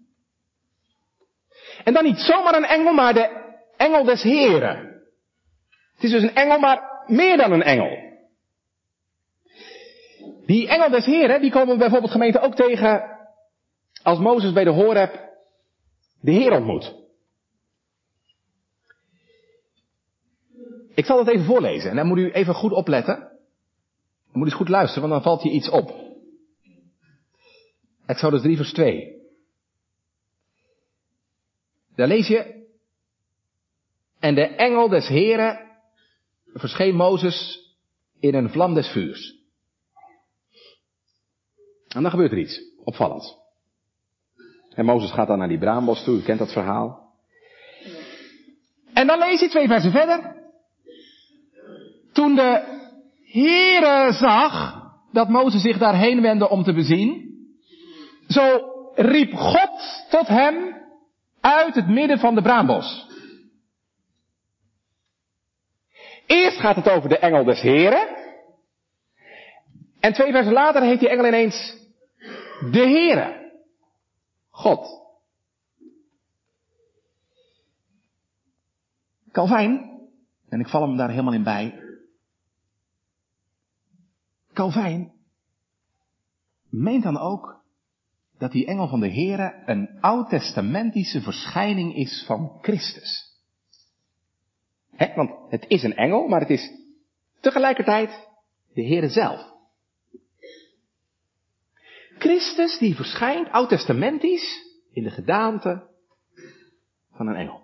En 1.84 1.94
dan 1.94 2.04
niet 2.04 2.20
zomaar 2.20 2.56
een 2.56 2.66
engel, 2.66 2.94
maar 2.94 3.14
de 3.14 3.56
engel 3.78 4.04
des 4.04 4.22
Heren. 4.22 5.02
Het 5.94 6.04
is 6.04 6.12
dus 6.12 6.22
een 6.22 6.36
engel, 6.36 6.60
maar 6.60 7.04
meer 7.08 7.38
dan 7.38 7.52
een 7.52 7.64
engel. 7.64 8.12
Die 10.46 10.68
engel 10.68 10.90
des 10.90 11.06
Heren, 11.06 11.42
die 11.42 11.52
komen 11.52 11.74
we 11.74 11.80
bijvoorbeeld 11.80 12.12
gemeente 12.12 12.40
ook 12.40 12.56
tegen 12.56 13.04
als 14.04 14.20
Mozes 14.20 14.54
bij 14.54 14.64
de 14.64 14.70
Horeb 14.70 15.32
de 16.22 16.32
Heer 16.32 16.52
ontmoet. 16.52 17.03
Ik 20.96 21.06
zal 21.06 21.18
dat 21.18 21.34
even 21.34 21.46
voorlezen 21.46 21.90
en 21.90 21.96
dan 21.96 22.08
moet 22.08 22.18
u 22.18 22.32
even 22.32 22.54
goed 22.54 22.72
opletten. 22.72 23.16
Dan 23.16 24.42
moet 24.42 24.48
u 24.48 24.50
eens 24.50 24.60
goed 24.60 24.70
luisteren, 24.70 25.10
want 25.10 25.14
dan 25.14 25.32
valt 25.32 25.42
hier 25.42 25.52
iets 25.52 25.70
op. 25.70 26.02
Exodus 28.06 28.42
3 28.42 28.56
vers 28.56 28.74
2. 28.74 29.22
Daar 31.96 32.08
lees 32.08 32.28
je. 32.28 32.62
En 34.20 34.36
de 34.36 34.46
engel 34.46 34.90
des 34.90 35.08
Heren 35.08 35.72
verscheen 36.54 36.96
Mozes 36.96 37.68
in 38.20 38.36
een 38.36 38.50
vlam 38.50 38.74
des 38.74 38.88
vuurs. 38.88 39.42
En 41.88 42.02
dan 42.02 42.12
gebeurt 42.12 42.32
er 42.32 42.38
iets 42.38 42.62
opvallends. 42.84 43.38
En 44.70 44.86
Mozes 44.86 45.12
gaat 45.12 45.28
dan 45.28 45.38
naar 45.38 45.48
die 45.48 45.58
braambos 45.58 46.04
toe, 46.04 46.18
u 46.18 46.22
kent 46.22 46.40
dat 46.40 46.52
verhaal. 46.52 47.14
En 48.94 49.08
dan 49.08 49.20
lees 49.20 49.40
je 49.40 49.50
twee 49.50 49.68
versen 49.68 49.92
verder. 49.92 50.43
Toen 52.14 52.36
de 52.36 52.82
Heere 53.26 54.14
zag 54.14 54.82
dat 55.12 55.30
Mozes 55.30 55.62
zich 55.62 55.78
daarheen 55.78 56.22
wendde 56.22 56.50
om 56.50 56.64
te 56.64 56.74
bezien, 56.74 57.32
zo 58.28 58.72
riep 58.96 59.34
God 59.34 60.06
tot 60.10 60.28
hem 60.28 60.82
uit 61.42 61.76
het 61.76 61.88
midden 61.88 62.20
van 62.20 62.36
de 62.36 62.42
braambos. 62.42 63.08
Eerst 66.26 66.60
gaat 66.60 66.76
het 66.76 66.90
over 66.90 67.10
de 67.10 67.18
engel 67.18 67.44
des 67.44 67.62
Heren. 67.62 68.08
En 70.00 70.14
twee 70.14 70.32
versen 70.32 70.54
later 70.54 70.82
heet 70.82 71.00
die 71.00 71.10
engel 71.10 71.26
ineens 71.26 71.78
de 72.72 72.80
Heere. 72.80 73.52
God. 74.50 75.02
Calvijn, 79.32 80.00
en 80.50 80.60
ik 80.60 80.68
val 80.68 80.82
hem 80.82 80.98
daar 80.98 81.10
helemaal 81.10 81.34
in 81.34 81.44
bij. 81.44 81.83
Calvijn 84.54 85.12
meent 86.70 87.04
dan 87.04 87.18
ook 87.18 87.62
dat 88.38 88.52
die 88.52 88.66
engel 88.66 88.88
van 88.88 89.00
de 89.00 89.12
Here 89.12 89.64
een 89.66 89.98
oud-testamentische 90.02 91.22
verschijning 91.22 91.96
is 91.96 92.24
van 92.26 92.58
Christus. 92.62 93.42
He, 94.96 95.14
want 95.16 95.32
het 95.50 95.66
is 95.68 95.84
een 95.84 95.96
engel, 95.96 96.28
maar 96.28 96.40
het 96.40 96.50
is 96.50 96.72
tegelijkertijd 97.40 98.28
de 98.74 98.86
Heere 98.86 99.10
zelf. 99.10 99.52
Christus 102.18 102.78
die 102.78 102.96
verschijnt 102.96 103.50
oud-testamentisch 103.50 104.62
in 104.92 105.04
de 105.04 105.12
gedaante 105.12 105.88
van 107.12 107.28
een 107.28 107.36
engel. 107.36 107.63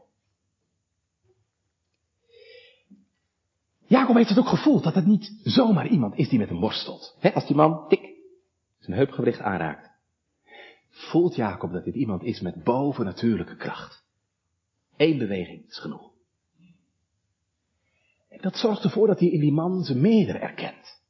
Jacob 3.89 4.15
heeft 4.15 4.29
het 4.29 4.37
ook 4.39 4.47
gevoeld 4.47 4.83
dat 4.83 4.95
het 4.95 5.05
niet 5.05 5.39
zomaar 5.43 5.87
iemand 5.87 6.17
is 6.17 6.29
die 6.29 6.39
met 6.39 6.49
hem 6.49 6.59
worstelt. 6.59 7.15
He, 7.19 7.33
als 7.33 7.45
die 7.45 7.55
man 7.55 7.87
tik 7.87 8.01
zijn 8.79 8.97
heupgewricht 8.97 9.39
aanraakt, 9.39 9.89
voelt 10.89 11.35
Jacob 11.35 11.71
dat 11.71 11.83
dit 11.83 11.95
iemand 11.95 12.23
is 12.23 12.39
met 12.39 12.63
bovennatuurlijke 12.63 13.55
kracht. 13.55 14.03
Eén 14.97 15.17
beweging 15.17 15.67
is 15.67 15.79
genoeg. 15.79 16.11
En 18.29 18.37
dat 18.41 18.57
zorgt 18.57 18.83
ervoor 18.83 19.07
dat 19.07 19.19
hij 19.19 19.29
in 19.29 19.39
die 19.39 19.53
man 19.53 19.83
zijn 19.83 20.01
meerdere 20.01 20.37
erkent. 20.37 21.01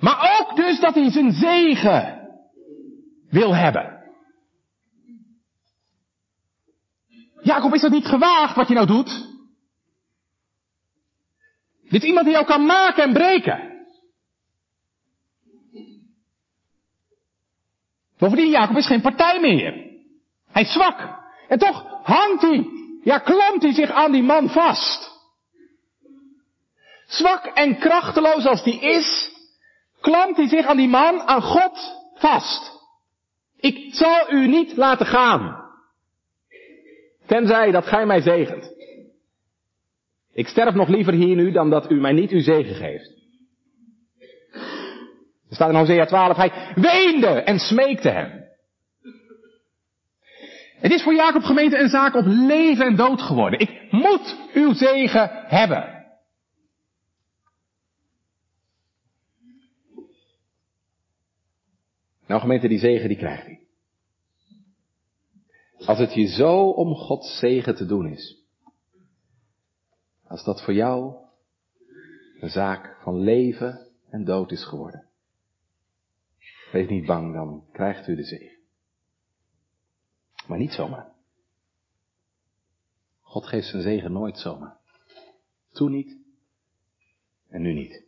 Maar 0.00 0.38
ook 0.40 0.56
dus 0.56 0.80
dat 0.80 0.94
hij 0.94 1.10
zijn 1.10 1.32
zegen 1.32 2.28
wil 3.30 3.54
hebben. 3.54 4.02
Jacob, 7.42 7.74
is 7.74 7.80
dat 7.80 7.92
niet 7.92 8.06
gewaagd 8.06 8.56
wat 8.56 8.68
je 8.68 8.74
nou 8.74 8.86
doet? 8.86 9.33
Dit 11.94 12.02
is 12.02 12.08
iemand 12.08 12.26
die 12.26 12.34
jou 12.34 12.46
kan 12.46 12.66
maken 12.66 13.02
en 13.02 13.12
breken. 13.12 13.86
Bovendien, 18.18 18.50
Jacob 18.50 18.76
is 18.76 18.86
geen 18.86 19.00
partij 19.00 19.40
meer. 19.40 19.72
Hij 20.50 20.62
is 20.62 20.72
zwak. 20.72 21.22
En 21.48 21.58
toch 21.58 22.02
hangt 22.02 22.42
hij, 22.42 22.66
ja 23.02 23.18
klampt 23.18 23.62
hij 23.62 23.72
zich 23.72 23.90
aan 23.90 24.12
die 24.12 24.22
man 24.22 24.48
vast. 24.48 25.10
Zwak 27.06 27.44
en 27.44 27.78
krachteloos 27.78 28.46
als 28.46 28.62
die 28.62 28.80
is, 28.80 29.30
klampt 30.00 30.36
hij 30.36 30.48
zich 30.48 30.66
aan 30.66 30.76
die 30.76 30.88
man, 30.88 31.20
aan 31.20 31.42
God, 31.42 32.00
vast. 32.14 32.72
Ik 33.56 33.94
zal 33.94 34.32
u 34.32 34.46
niet 34.46 34.76
laten 34.76 35.06
gaan. 35.06 35.70
Tenzij 37.26 37.70
dat 37.70 37.86
gij 37.86 38.06
mij 38.06 38.20
zegent. 38.20 38.73
Ik 40.34 40.48
sterf 40.48 40.74
nog 40.74 40.88
liever 40.88 41.12
hier 41.12 41.36
nu 41.36 41.52
dan 41.52 41.70
dat 41.70 41.90
u 41.90 42.00
mij 42.00 42.12
niet 42.12 42.30
uw 42.30 42.40
zegen 42.40 42.74
geeft. 42.74 43.12
Er 45.48 45.60
staat 45.60 45.70
in 45.70 45.76
Hosea 45.76 46.06
12, 46.06 46.36
hij 46.36 46.72
weende 46.74 47.28
en 47.28 47.58
smeekte 47.58 48.08
hem. 48.08 48.42
Het 50.78 50.92
is 50.92 51.02
voor 51.02 51.14
Jacob 51.14 51.42
gemeente 51.42 51.78
een 51.78 51.88
zaak 51.88 52.14
op 52.14 52.24
leven 52.26 52.86
en 52.86 52.96
dood 52.96 53.22
geworden. 53.22 53.60
Ik 53.60 53.88
moet 53.90 54.36
uw 54.54 54.72
zegen 54.72 55.30
hebben. 55.46 56.06
Nou 62.26 62.40
gemeente, 62.40 62.68
die 62.68 62.78
zegen 62.78 63.08
die 63.08 63.16
krijgt 63.18 63.46
hij. 63.46 63.60
Als 65.86 65.98
het 65.98 66.14
je 66.14 66.26
zo 66.26 66.68
om 66.68 66.94
Gods 66.94 67.38
zegen 67.38 67.74
te 67.74 67.86
doen 67.86 68.06
is. 68.06 68.43
Als 70.26 70.44
dat 70.44 70.62
voor 70.64 70.74
jou 70.74 71.14
een 72.40 72.50
zaak 72.50 72.96
van 73.02 73.18
leven 73.18 73.88
en 74.10 74.24
dood 74.24 74.50
is 74.50 74.64
geworden. 74.64 75.06
Wees 76.72 76.88
niet 76.88 77.06
bang, 77.06 77.34
dan 77.34 77.64
krijgt 77.72 78.08
u 78.08 78.16
de 78.16 78.24
zegen. 78.24 78.58
Maar 80.46 80.58
niet 80.58 80.72
zomaar. 80.72 81.12
God 83.20 83.46
geeft 83.46 83.66
zijn 83.66 83.82
zegen 83.82 84.12
nooit 84.12 84.38
zomaar. 84.38 84.76
Toen 85.72 85.90
niet 85.90 86.16
en 87.48 87.62
nu 87.62 87.72
niet. 87.72 88.02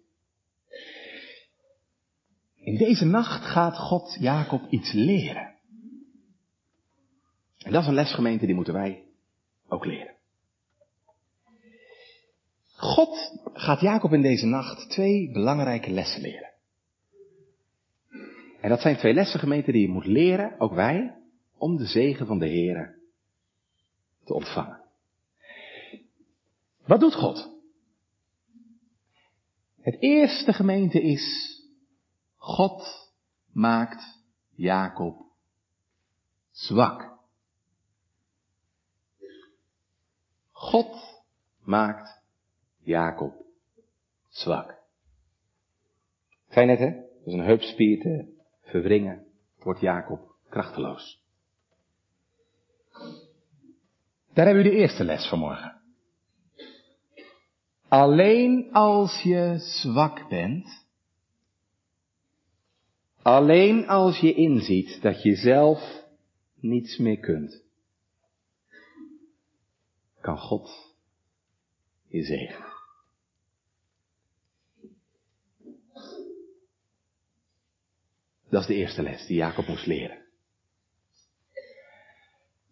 In 2.55 2.77
deze 2.77 3.05
nacht 3.05 3.45
gaat 3.45 3.77
God 3.77 4.17
Jacob 4.21 4.71
iets 4.71 4.93
leren. 4.93 5.55
En 7.59 7.73
dat 7.73 7.83
is 7.83 7.89
een 7.89 7.95
lesgemeente 7.95 8.47
die 8.47 8.55
moeten 8.55 8.75
wij 8.75 9.05
ook 9.69 9.85
leren. 9.85 10.16
God 12.87 13.39
gaat 13.53 13.81
Jacob 13.81 14.13
in 14.13 14.23
deze 14.23 14.47
nacht 14.47 14.91
twee 14.91 15.31
belangrijke 15.33 15.91
lessen 15.91 16.21
leren. 16.21 16.53
En 18.61 18.69
dat 18.69 18.81
zijn 18.81 18.97
twee 18.97 19.15
lessen 19.15 19.41
gemeenten 19.41 19.73
die 19.73 19.83
je 19.83 19.89
moet 19.93 20.07
leren, 20.07 20.61
ook 20.61 20.73
wij, 20.73 21.17
om 21.57 21.77
de 21.77 21.87
zegen 21.87 22.27
van 22.27 22.39
de 22.39 22.47
Heer 22.47 22.99
te 24.25 24.35
ontvangen. 24.35 24.81
Wat 26.87 27.01
doet 27.01 27.15
God? 27.15 27.51
Het 29.81 29.97
eerste 30.01 30.53
gemeente 30.53 31.03
is, 31.03 31.57
God 32.37 33.11
maakt 33.53 34.23
Jacob 34.55 35.23
zwak. 36.51 37.19
God 40.51 41.23
maakt 41.65 42.16
Jacob 42.87 43.35
zwak. 44.29 44.79
Zei 46.49 46.67
net 46.67 46.79
hè, 46.79 46.91
is 47.25 47.33
een 47.33 47.45
heupspier 47.45 48.01
te 48.01 48.35
verwringen, 48.61 49.27
wordt 49.59 49.81
Jacob 49.81 50.35
krachteloos. 50.49 51.25
Daar 54.33 54.47
hebben 54.47 54.63
we 54.63 54.71
de 54.71 54.77
eerste 54.77 55.05
les 55.05 55.29
vanmorgen. 55.29 55.81
Alleen 57.89 58.73
als 58.73 59.23
je 59.23 59.55
zwak 59.59 60.29
bent, 60.29 60.87
alleen 63.23 63.89
als 63.89 64.21
je 64.21 64.35
inziet 64.35 65.03
dat 65.03 65.23
je 65.23 65.35
zelf 65.35 66.05
niets 66.55 66.97
meer 66.97 67.21
kunt, 67.21 67.65
kan 70.21 70.39
God 70.39 70.95
je 72.09 72.23
zegenen. 72.23 72.76
Dat 78.57 78.69
is 78.69 78.75
de 78.75 78.81
eerste 78.83 79.03
les 79.03 79.27
die 79.27 79.37
Jacob 79.37 79.67
moest 79.67 79.87
leren. 79.87 80.25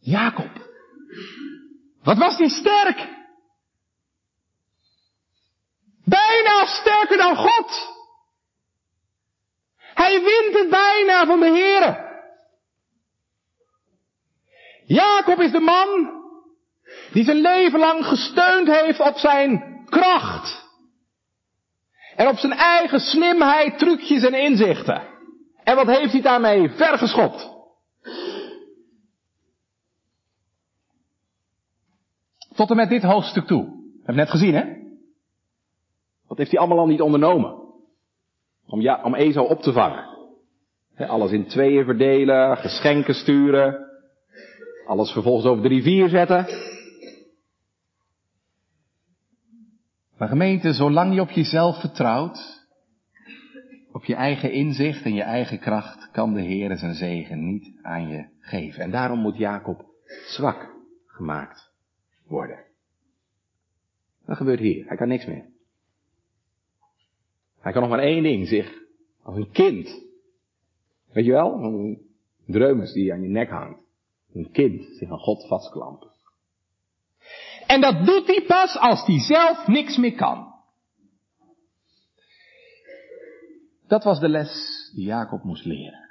Jacob, 0.00 0.50
wat 2.02 2.18
was 2.18 2.36
die 2.36 2.48
sterk? 2.48 3.08
Bijna 6.04 6.66
sterker 6.66 7.16
dan 7.16 7.36
God. 7.36 7.92
Hij 9.76 10.22
wint 10.22 10.58
het 10.58 10.70
bijna 10.70 11.26
van 11.26 11.40
de 11.40 11.46
Here. 11.46 12.22
Jacob 14.86 15.40
is 15.40 15.52
de 15.52 15.60
man 15.60 16.22
die 17.12 17.24
zijn 17.24 17.40
leven 17.40 17.78
lang 17.78 18.06
gesteund 18.06 18.68
heeft 18.68 19.00
op 19.00 19.16
zijn 19.16 19.82
kracht. 19.88 20.68
En 22.16 22.28
op 22.28 22.36
zijn 22.36 22.52
eigen 22.52 23.00
slimheid, 23.00 23.78
trucjes 23.78 24.22
en 24.22 24.34
inzichten. 24.34 25.13
En 25.64 25.76
wat 25.76 25.86
heeft 25.86 26.12
hij 26.12 26.20
daarmee 26.22 26.70
vergeschopt? 26.70 27.52
Tot 32.54 32.70
en 32.70 32.76
met 32.76 32.88
dit 32.88 33.02
hoofdstuk 33.02 33.46
toe. 33.46 33.64
We 33.64 33.96
hebben 33.96 34.16
net 34.16 34.30
gezien, 34.30 34.54
hè? 34.54 34.82
Wat 36.26 36.38
heeft 36.38 36.50
hij 36.50 36.60
allemaal 36.60 36.78
al 36.78 36.86
niet 36.86 37.00
ondernomen? 37.00 37.62
Om, 38.66 38.80
ja, 38.80 39.02
om 39.02 39.14
Ezo 39.14 39.42
op 39.42 39.60
te 39.60 39.72
vangen. 39.72 40.04
alles 40.96 41.30
in 41.30 41.46
tweeën 41.46 41.84
verdelen, 41.84 42.56
geschenken 42.56 43.14
sturen. 43.14 43.92
Alles 44.86 45.10
vervolgens 45.10 45.46
over 45.46 45.62
de 45.62 45.68
rivier 45.68 46.08
zetten. 46.08 46.46
Maar 50.18 50.28
gemeente, 50.28 50.72
zolang 50.72 51.14
je 51.14 51.20
op 51.20 51.30
jezelf 51.30 51.80
vertrouwt, 51.80 52.63
op 53.94 54.04
je 54.04 54.14
eigen 54.14 54.52
inzicht 54.52 55.04
en 55.04 55.14
je 55.14 55.22
eigen 55.22 55.58
kracht, 55.58 56.10
kan 56.10 56.34
de 56.34 56.40
Heer 56.40 56.76
zijn 56.76 56.94
zegen 56.94 57.46
niet 57.46 57.72
aan 57.82 58.08
je 58.08 58.26
geven. 58.40 58.82
En 58.82 58.90
daarom 58.90 59.18
moet 59.18 59.36
Jacob 59.36 59.84
zwak 60.26 60.74
gemaakt 61.06 61.70
worden. 62.26 62.64
Wat 64.24 64.36
gebeurt 64.36 64.60
hier? 64.60 64.86
Hij 64.86 64.96
kan 64.96 65.08
niks 65.08 65.26
meer. 65.26 65.44
Hij 67.60 67.72
kan 67.72 67.80
nog 67.80 67.90
maar 67.90 67.98
één 67.98 68.22
ding, 68.22 68.48
zich 68.48 68.82
als 69.22 69.36
een 69.36 69.50
kind. 69.50 70.02
Weet 71.12 71.24
je 71.24 71.32
wel? 71.32 71.62
Een 71.62 72.06
dreumes 72.46 72.92
die 72.92 73.12
aan 73.12 73.22
je 73.22 73.28
nek 73.28 73.50
hangt. 73.50 73.82
Een 74.32 74.50
kind 74.50 74.84
zich 74.96 75.10
aan 75.10 75.18
God 75.18 75.46
vastklampen. 75.46 76.10
En 77.66 77.80
dat 77.80 78.06
doet 78.06 78.26
hij 78.26 78.44
pas 78.46 78.78
als 78.78 79.06
hij 79.06 79.18
zelf 79.18 79.66
niks 79.66 79.96
meer 79.96 80.14
kan. 80.14 80.53
Dat 83.94 84.04
was 84.04 84.20
de 84.20 84.28
les 84.28 84.90
die 84.94 85.04
Jacob 85.04 85.42
moest 85.42 85.64
leren. 85.64 86.08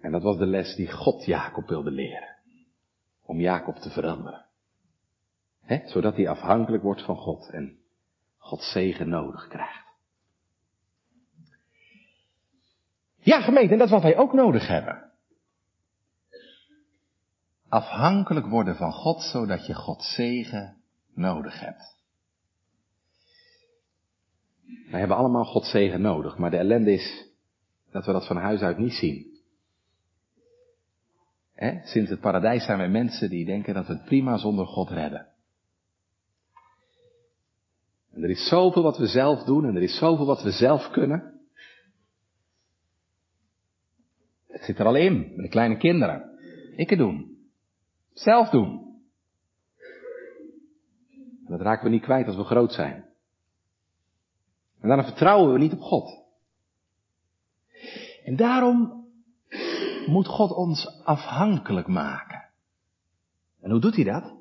En 0.00 0.12
dat 0.12 0.22
was 0.22 0.38
de 0.38 0.46
les 0.46 0.74
die 0.74 0.92
God 0.92 1.24
Jacob 1.24 1.68
wilde 1.68 1.90
leren. 1.90 2.36
Om 3.22 3.40
Jacob 3.40 3.76
te 3.76 3.90
veranderen. 3.90 4.44
Zodat 5.84 6.16
hij 6.16 6.28
afhankelijk 6.28 6.82
wordt 6.82 7.04
van 7.04 7.16
God 7.16 7.50
en 7.50 7.78
Gods 8.38 8.72
zegen 8.72 9.08
nodig 9.08 9.48
krijgt. 9.48 9.86
Ja, 13.16 13.40
gemeente, 13.40 13.72
en 13.72 13.78
dat 13.78 13.86
is 13.86 13.92
wat 13.92 14.02
wij 14.02 14.16
ook 14.16 14.32
nodig 14.32 14.68
hebben. 14.68 15.12
Afhankelijk 17.68 18.46
worden 18.46 18.76
van 18.76 18.92
God, 18.92 19.22
zodat 19.22 19.66
je 19.66 19.74
Gods 19.74 20.14
zegen 20.14 20.82
nodig 21.14 21.60
hebt. 21.60 21.95
Wij 24.90 24.98
hebben 24.98 25.16
allemaal 25.16 25.44
Gods 25.44 25.70
zegen 25.70 26.00
nodig, 26.00 26.38
maar 26.38 26.50
de 26.50 26.56
ellende 26.56 26.92
is 26.92 27.26
dat 27.90 28.06
we 28.06 28.12
dat 28.12 28.26
van 28.26 28.36
huis 28.36 28.60
uit 28.60 28.78
niet 28.78 28.92
zien. 28.92 29.34
Sinds 31.84 32.10
het 32.10 32.20
paradijs 32.20 32.64
zijn 32.64 32.78
wij 32.78 32.88
mensen 32.88 33.30
die 33.30 33.44
denken 33.44 33.74
dat 33.74 33.86
we 33.86 33.92
het 33.92 34.04
prima 34.04 34.36
zonder 34.36 34.66
God 34.66 34.90
redden. 34.90 35.26
En 38.12 38.22
er 38.22 38.30
is 38.30 38.48
zoveel 38.48 38.82
wat 38.82 38.98
we 38.98 39.06
zelf 39.06 39.42
doen 39.42 39.64
en 39.64 39.76
er 39.76 39.82
is 39.82 39.98
zoveel 39.98 40.26
wat 40.26 40.42
we 40.42 40.50
zelf 40.50 40.90
kunnen. 40.90 41.40
Het 44.46 44.64
zit 44.64 44.78
er 44.78 44.86
al 44.86 44.94
in, 44.94 45.18
met 45.18 45.44
de 45.44 45.48
kleine 45.48 45.76
kinderen. 45.76 46.38
Ik 46.76 46.90
het 46.90 46.98
doen. 46.98 47.36
Zelf 48.12 48.48
doen. 48.48 48.84
En 51.44 51.52
dat 51.52 51.60
raken 51.60 51.84
we 51.84 51.90
niet 51.90 52.02
kwijt 52.02 52.26
als 52.26 52.36
we 52.36 52.44
groot 52.44 52.72
zijn. 52.72 53.05
En 54.86 54.92
daarom 54.92 55.12
vertrouwen 55.12 55.52
we 55.52 55.58
niet 55.58 55.72
op 55.72 55.80
God. 55.80 56.24
En 58.24 58.36
daarom 58.36 59.06
moet 60.06 60.26
God 60.26 60.50
ons 60.50 61.02
afhankelijk 61.04 61.86
maken. 61.86 62.48
En 63.60 63.70
hoe 63.70 63.80
doet 63.80 63.94
hij 63.94 64.04
dat? 64.04 64.34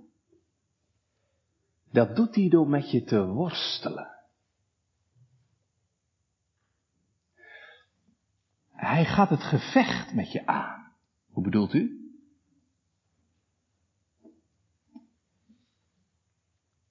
Dat 1.92 2.16
doet 2.16 2.36
hij 2.36 2.50
door 2.50 2.70
met 2.70 2.92
je 2.92 3.04
te 3.04 3.26
worstelen. 3.26 4.08
Hij 8.72 9.06
gaat 9.06 9.30
het 9.30 9.44
gevecht 9.44 10.14
met 10.14 10.32
je 10.32 10.46
aan. 10.46 10.92
Hoe 11.32 11.44
bedoelt 11.44 11.74
u? 11.74 12.12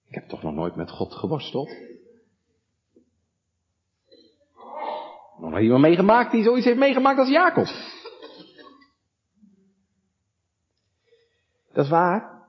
Ik 0.07 0.15
heb 0.15 0.29
toch 0.29 0.43
nog 0.43 0.55
nooit 0.55 0.77
met 0.77 0.91
God 0.91 1.15
geworsteld? 1.15 1.94
Nog 5.39 5.59
iemand 5.59 5.83
meegemaakt 5.83 6.33
die 6.33 6.43
zoiets 6.43 6.65
heeft 6.65 6.79
meegemaakt 6.79 7.19
als 7.19 7.29
Jacob. 7.29 7.67
Dat 11.73 11.85
is 11.85 11.91
waar. 11.91 12.49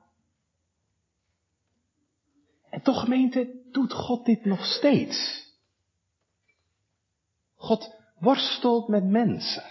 En 2.70 2.82
toch 2.82 3.00
gemeente, 3.00 3.62
doet 3.70 3.92
God 3.92 4.24
dit 4.24 4.44
nog 4.44 4.64
steeds. 4.64 5.44
God 7.56 7.94
worstelt 8.18 8.88
met 8.88 9.04
mensen. 9.04 9.64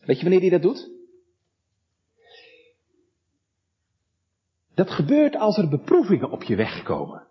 Weet 0.00 0.16
je 0.16 0.22
wanneer 0.22 0.40
hij 0.40 0.50
dat 0.50 0.62
doet? 0.62 0.90
Dat 4.74 4.90
gebeurt 4.90 5.36
als 5.36 5.56
er 5.56 5.68
beproevingen 5.68 6.30
op 6.30 6.42
je 6.42 6.56
weg 6.56 6.82
komen. 6.82 7.27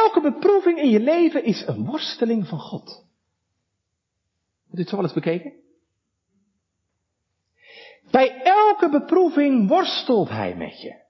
Elke 0.00 0.20
beproeving 0.20 0.78
in 0.78 0.90
je 0.90 1.00
leven 1.00 1.44
is 1.44 1.66
een 1.66 1.84
worsteling 1.84 2.46
van 2.46 2.58
God. 2.58 2.88
Heb 4.66 4.72
je 4.72 4.78
het 4.78 4.88
zo 4.88 4.96
wel 4.96 5.04
eens 5.04 5.14
bekeken? 5.14 5.52
Bij 8.10 8.42
elke 8.42 8.88
beproeving 8.88 9.68
worstelt 9.68 10.28
hij 10.28 10.56
met 10.56 10.80
je. 10.80 11.02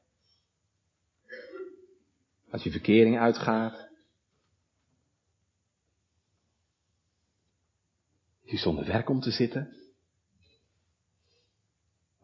Als 2.50 2.62
je 2.62 2.70
verkering 2.70 3.18
uitgaat. 3.18 3.88
Als 8.42 8.50
je 8.50 8.56
zonder 8.58 8.86
werk 8.86 9.08
om 9.08 9.20
te 9.20 9.30
zitten. 9.30 9.76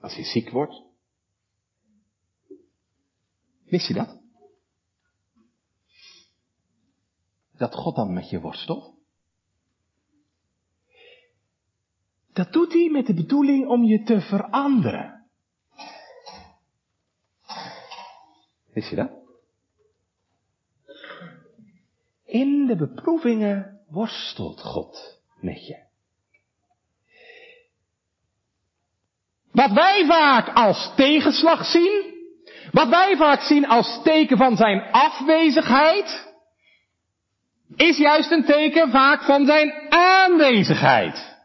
Als 0.01 0.15
je 0.15 0.25
ziek 0.25 0.51
wordt. 0.51 0.83
Wist 3.65 3.89
je 3.89 3.95
dat? 3.95 4.26
Dat 7.57 7.75
God 7.75 7.97
dan 7.97 8.13
met 8.13 8.31
je 8.31 8.41
worstelt? 8.41 8.95
Dat 12.33 12.53
doet 12.53 12.73
hij 12.73 12.89
met 12.91 13.07
de 13.07 13.15
bedoeling 13.15 13.67
om 13.69 13.85
je 13.85 14.03
te 14.03 14.21
veranderen. 14.21 15.27
Wist 18.73 18.91
je 18.91 18.97
dat? 18.97 19.11
In 22.25 22.67
de 22.67 22.77
beproevingen 22.77 23.81
worstelt 23.89 24.61
God 24.61 25.21
met 25.41 25.67
je. 25.67 25.85
Wat 29.53 29.71
wij 29.73 30.07
vaak 30.07 30.57
als 30.57 30.93
tegenslag 30.97 31.65
zien, 31.65 32.15
wat 32.73 32.89
wij 32.89 33.17
vaak 33.17 33.41
zien 33.41 33.67
als 33.67 34.01
teken 34.03 34.37
van 34.37 34.57
zijn 34.57 34.93
afwezigheid, 34.93 36.26
is 37.75 37.97
juist 37.99 38.31
een 38.31 38.45
teken 38.45 38.91
vaak 38.91 39.23
van 39.23 39.47
zijn 39.47 39.91
aanwezigheid. 39.93 41.37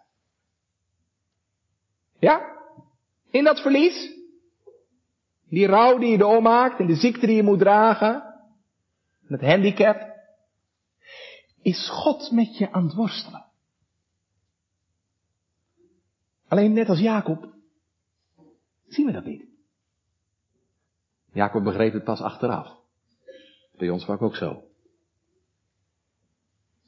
Ja? 2.20 2.60
In 3.32 3.44
dat 3.44 3.62
verlies? 3.62 4.20
Die 5.50 5.68
rouw 5.68 5.98
die 5.98 6.10
je 6.10 6.18
doormaakt 6.18 6.80
en 6.80 6.88
de 6.88 6.96
ziekte 6.96 7.26
die 7.26 7.36
je 7.36 7.44
moet 7.44 7.60
dragen, 7.60 8.24
het 9.28 9.42
handicap, 9.42 10.12
is 11.62 11.90
God 11.90 12.32
met 12.32 12.58
je 12.58 12.72
aan 12.72 12.84
het 12.84 12.94
worstelen. 12.94 13.46
Alleen 16.48 16.74
net 16.74 16.90
als 16.90 17.00
Jacob 17.00 17.54
zien 18.88 19.06
we 19.06 19.12
dat 19.12 19.26
niet. 19.26 19.46
Jacob 21.34 21.64
begreep 21.64 21.94
het 21.94 22.04
pas 22.04 22.22
achteraf. 22.22 22.78
Bij 23.78 23.90
ons 23.90 24.06
vaak 24.06 24.22
ook 24.22 24.36
zo. 24.36 24.71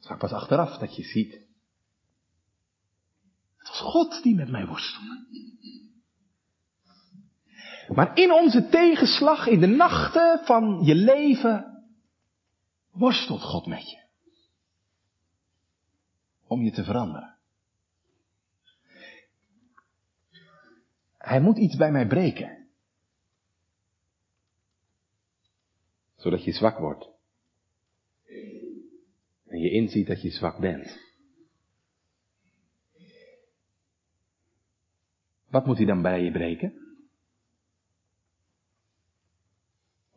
Het 0.08 0.18
pas 0.18 0.32
achteraf 0.32 0.78
dat 0.78 0.96
je 0.96 1.02
ziet. 1.02 1.32
Het 3.56 3.68
was 3.68 3.80
God 3.80 4.22
die 4.22 4.34
met 4.34 4.50
mij 4.50 4.66
worstelde. 4.66 5.26
Maar 7.88 8.18
in 8.18 8.32
onze 8.32 8.68
tegenslag, 8.68 9.46
in 9.46 9.60
de 9.60 9.66
nachten 9.66 10.44
van 10.44 10.80
je 10.82 10.94
leven, 10.94 11.84
worstelt 12.90 13.42
God 13.42 13.66
met 13.66 13.90
je. 13.90 14.02
Om 16.46 16.62
je 16.62 16.70
te 16.70 16.84
veranderen. 16.84 17.36
Hij 21.18 21.40
moet 21.40 21.58
iets 21.58 21.76
bij 21.76 21.90
mij 21.90 22.06
breken. 22.06 22.68
Zodat 26.16 26.44
je 26.44 26.52
zwak 26.52 26.78
wordt. 26.78 27.13
En 29.54 29.60
je 29.60 29.70
inziet 29.70 30.06
dat 30.06 30.22
je 30.22 30.30
zwak 30.30 30.58
bent. 30.58 30.98
Wat 35.46 35.66
moet 35.66 35.76
hij 35.76 35.86
dan 35.86 36.02
bij 36.02 36.22
je 36.22 36.30
breken? 36.30 36.96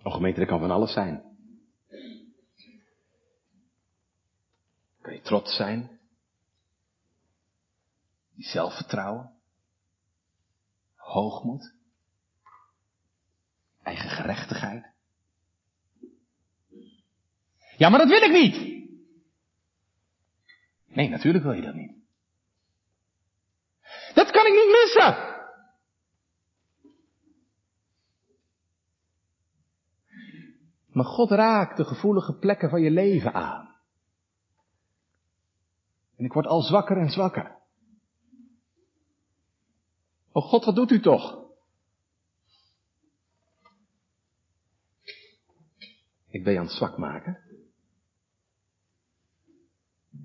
Oh 0.04 0.14
gemeente, 0.14 0.46
kan 0.46 0.60
van 0.60 0.72
alles 0.72 0.94
zijn. 0.94 1.24
Kan 5.02 5.14
je 5.14 5.22
trots 5.22 5.56
zijn? 5.56 6.00
Zelfvertrouwen? 8.38 9.34
Hoogmoed? 10.96 11.74
Eigen 13.84 14.10
gerechtigheid? 14.10 14.86
Ja, 17.78 17.90
maar 17.90 18.00
dat 18.00 18.10
wil 18.10 18.22
ik 18.22 18.32
niet! 18.32 18.77
Nee, 20.98 21.10
natuurlijk 21.10 21.44
wil 21.44 21.54
je 21.54 21.62
dat 21.62 21.74
niet. 21.74 21.96
Dat 24.14 24.32
kan 24.32 24.46
ik 24.46 24.54
niet 24.54 24.72
missen! 24.72 25.36
Maar 30.88 31.06
God 31.06 31.32
raakt 31.32 31.78
de 31.78 31.86
gevoelige 31.86 32.34
plekken 32.34 32.70
van 32.70 32.82
je 32.82 32.92
leven 32.92 33.34
aan. 33.34 33.76
En 36.16 36.26
ik 36.26 36.34
word 36.34 36.46
al 36.46 36.62
zwakker 36.62 36.98
en 36.98 37.10
zwakker. 37.10 37.58
Oh 40.32 40.44
God, 40.44 40.66
wat 40.66 40.76
doet 40.76 40.92
u 40.92 41.02
toch? 41.02 41.46
Ik 46.30 46.44
ben 46.44 46.54
je 46.54 46.60
aan 46.60 46.66
het 46.66 46.76
zwak 46.76 46.98
maken. 46.98 47.47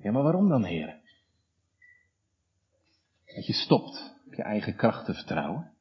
Ja, 0.03 0.11
maar 0.13 0.23
waarom 0.23 0.49
dan, 0.49 0.65
heren? 0.65 1.01
Dat 3.35 3.47
je 3.47 3.53
stopt 3.53 4.15
op 4.27 4.35
je 4.35 4.43
eigen 4.43 4.77
kracht 4.77 5.05
te 5.05 5.15
vertrouwen. 5.15 5.73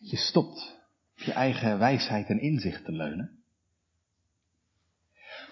Dat 0.00 0.10
je 0.10 0.16
stopt 0.16 0.80
op 1.12 1.22
je 1.22 1.32
eigen 1.32 1.78
wijsheid 1.78 2.28
en 2.28 2.40
inzicht 2.40 2.84
te 2.84 2.92
leunen. 2.92 3.38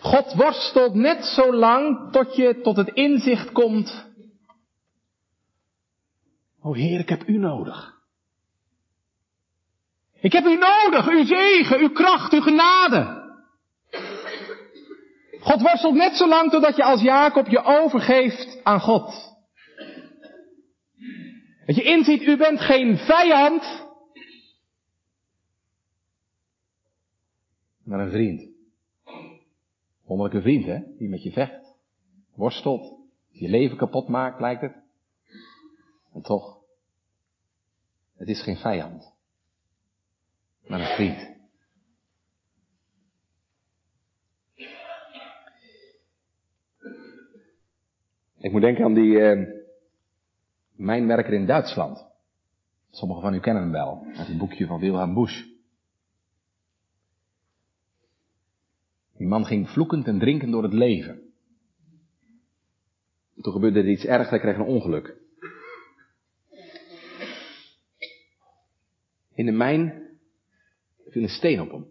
God 0.00 0.34
worstelt 0.34 0.94
net 0.94 1.24
zo 1.24 1.54
lang 1.54 2.12
tot 2.12 2.36
je 2.36 2.60
tot 2.60 2.76
het 2.76 2.88
inzicht 2.88 3.52
komt. 3.52 4.06
O 6.60 6.74
Heer, 6.74 6.98
ik 6.98 7.08
heb 7.08 7.28
u 7.28 7.38
nodig. 7.38 7.96
Ik 10.20 10.32
heb 10.32 10.44
u 10.44 10.56
nodig, 10.56 11.08
uw 11.08 11.24
zegen, 11.24 11.78
uw 11.78 11.90
kracht, 11.90 12.32
uw 12.32 12.40
genade. 12.40 13.17
God 15.48 15.62
worstelt 15.62 15.94
net 15.94 16.16
zo 16.16 16.28
lang 16.28 16.50
totdat 16.50 16.76
je 16.76 16.84
als 16.84 17.02
Jacob 17.02 17.46
je 17.46 17.64
overgeeft 17.64 18.60
aan 18.64 18.80
God. 18.80 19.36
Dat 21.66 21.76
je 21.76 21.82
inziet, 21.82 22.22
u 22.22 22.36
bent 22.36 22.60
geen 22.60 22.96
vijand, 22.96 23.86
maar 27.82 28.00
een 28.00 28.10
vriend. 28.10 28.48
Wonderlijke 30.04 30.42
vriend, 30.42 30.64
hè? 30.64 30.78
Die 30.98 31.08
met 31.08 31.22
je 31.22 31.32
vecht, 31.32 31.74
worstelt, 32.34 32.98
je 33.30 33.48
leven 33.48 33.76
kapot 33.76 34.08
maakt, 34.08 34.40
lijkt 34.40 34.60
het. 34.60 34.76
En 36.12 36.22
toch, 36.22 36.58
het 38.16 38.28
is 38.28 38.42
geen 38.42 38.56
vijand, 38.56 39.12
maar 40.66 40.80
een 40.80 40.96
vriend. 40.96 41.37
Ik 48.40 48.52
moet 48.52 48.60
denken 48.60 48.84
aan 48.84 48.94
die 48.94 49.36
uh, 49.36 49.46
mijnwerker 50.76 51.32
in 51.32 51.46
Duitsland. 51.46 52.06
Sommigen 52.90 53.22
van 53.22 53.34
u 53.34 53.40
kennen 53.40 53.62
hem 53.62 53.72
wel, 53.72 54.06
uit 54.16 54.26
het 54.26 54.38
boekje 54.38 54.66
van 54.66 54.80
Wilhelm 54.80 55.14
Busch. 55.14 55.44
Die 59.16 59.26
man 59.26 59.46
ging 59.46 59.68
vloekend 59.70 60.06
en 60.06 60.18
drinkend 60.18 60.52
door 60.52 60.62
het 60.62 60.72
leven. 60.72 61.32
Toen 63.40 63.52
gebeurde 63.52 63.78
er 63.78 63.88
iets 63.88 64.04
ergs, 64.04 64.30
hij 64.30 64.38
kreeg 64.38 64.56
een 64.56 64.62
ongeluk. 64.62 65.16
In 69.34 69.46
de 69.46 69.52
mijn 69.52 70.08
viel 71.08 71.22
een 71.22 71.28
steen 71.28 71.60
op 71.60 71.70
hem. 71.70 71.86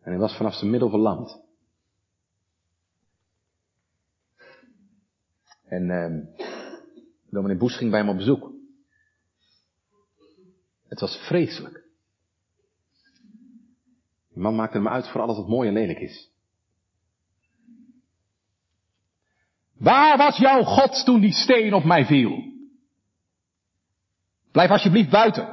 En 0.00 0.10
hij 0.10 0.18
was 0.18 0.36
vanaf 0.36 0.54
zijn 0.54 0.70
middel 0.70 0.90
verlamd. 0.90 1.51
En 5.72 5.88
uh, 5.88 6.42
dominee 7.30 7.56
Boes 7.56 7.76
ging 7.76 7.90
bij 7.90 8.00
hem 8.00 8.08
op 8.08 8.16
bezoek. 8.16 8.52
Het 10.88 11.00
was 11.00 11.16
vreselijk. 11.16 11.84
Die 14.28 14.42
man 14.42 14.54
maakte 14.54 14.76
hem 14.76 14.88
uit 14.88 15.08
voor 15.08 15.20
alles 15.20 15.36
wat 15.36 15.48
mooi 15.48 15.68
en 15.68 15.74
lelijk 15.74 15.98
is. 15.98 16.30
Waar 19.72 20.16
was 20.16 20.36
jouw 20.36 20.62
God 20.62 21.04
toen 21.04 21.20
die 21.20 21.32
steen 21.32 21.74
op 21.74 21.84
mij 21.84 22.04
viel? 22.04 22.52
Blijf 24.50 24.70
alsjeblieft 24.70 25.10
buiten. 25.10 25.48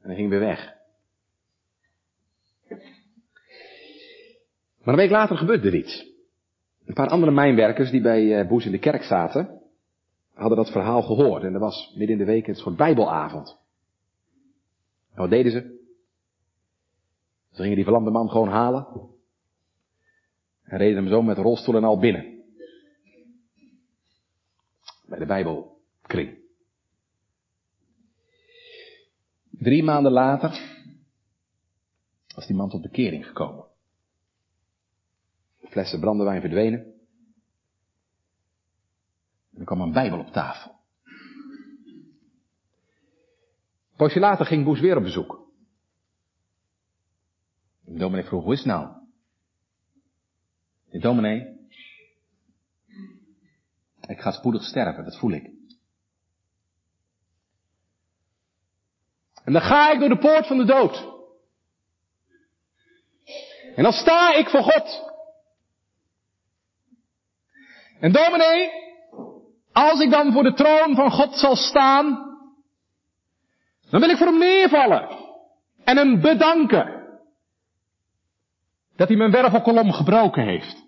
En 0.00 0.08
hij 0.08 0.14
ging 0.14 0.28
weer 0.28 0.40
weg. 0.40 0.74
Maar 4.78 4.94
een 4.94 5.00
week 5.00 5.10
later 5.10 5.36
gebeurde 5.36 5.68
er 5.68 5.74
iets. 5.74 6.14
Een 6.86 6.94
paar 6.94 7.08
andere 7.08 7.32
mijnwerkers 7.32 7.90
die 7.90 8.00
bij 8.00 8.40
eh, 8.40 8.48
Boes 8.48 8.64
in 8.64 8.72
de 8.72 8.78
kerk 8.78 9.02
zaten, 9.02 9.60
hadden 10.34 10.56
dat 10.56 10.70
verhaal 10.70 11.02
gehoord. 11.02 11.42
En 11.42 11.54
er 11.54 11.60
was 11.60 11.94
midden 11.96 12.18
in 12.18 12.24
de 12.24 12.32
week 12.32 12.46
een 12.46 12.54
soort 12.54 12.76
bijbelavond. 12.76 13.58
En 15.12 15.20
wat 15.20 15.30
deden 15.30 15.52
ze? 15.52 15.74
Ze 17.50 17.62
gingen 17.62 17.74
die 17.74 17.84
verlamde 17.84 18.10
man 18.10 18.28
gewoon 18.30 18.48
halen. 18.48 18.86
En 20.62 20.78
reden 20.78 20.96
hem 20.96 21.08
zo 21.08 21.22
met 21.22 21.38
rolstoel 21.38 21.76
en 21.76 21.84
al 21.84 21.98
binnen. 21.98 22.44
Bij 25.06 25.18
de 25.18 25.26
Bijbelkring. 25.26 26.38
Drie 29.50 29.82
maanden 29.82 30.12
later 30.12 30.74
was 32.34 32.46
die 32.46 32.56
man 32.56 32.70
tot 32.70 32.82
bekering 32.82 33.26
gekomen. 33.26 33.64
Flessen 35.76 36.00
brandewijn 36.00 36.40
verdwenen. 36.40 36.80
En 39.52 39.58
er 39.58 39.64
kwam 39.64 39.80
een 39.80 39.92
Bijbel 39.92 40.18
op 40.18 40.32
tafel. 40.32 40.80
Een 43.90 43.96
poosje 43.96 44.18
later 44.18 44.46
ging 44.46 44.64
Boes 44.64 44.80
weer 44.80 44.96
op 44.96 45.02
bezoek. 45.02 45.50
De 47.84 47.98
dominee 47.98 48.24
vroeg, 48.24 48.42
hoe 48.44 48.52
is 48.52 48.58
het 48.58 48.68
nou? 48.68 48.88
De 50.90 50.98
dominee, 50.98 51.68
ik 54.06 54.20
ga 54.20 54.30
spoedig 54.30 54.62
sterven, 54.62 55.04
dat 55.04 55.18
voel 55.18 55.32
ik. 55.32 55.50
En 59.44 59.52
dan 59.52 59.62
ga 59.62 59.92
ik 59.92 60.00
door 60.00 60.08
de 60.08 60.18
poort 60.18 60.46
van 60.46 60.56
de 60.56 60.64
dood. 60.64 61.14
En 63.74 63.82
dan 63.82 63.92
sta 63.92 64.34
ik 64.34 64.48
voor 64.48 64.62
God. 64.62 65.05
En 68.00 68.12
dominee, 68.12 68.70
als 69.72 70.00
ik 70.00 70.10
dan 70.10 70.32
voor 70.32 70.42
de 70.42 70.52
troon 70.52 70.94
van 70.94 71.10
God 71.10 71.34
zal 71.34 71.56
staan, 71.56 72.04
dan 73.90 74.00
wil 74.00 74.10
ik 74.10 74.16
voor 74.16 74.26
hem 74.26 74.38
neervallen 74.38 75.08
en 75.84 75.96
hem 75.96 76.20
bedanken 76.20 76.96
dat 78.96 79.08
hij 79.08 79.16
mijn 79.16 79.30
wervelkolom 79.30 79.92
gebroken 79.92 80.44
heeft. 80.44 80.84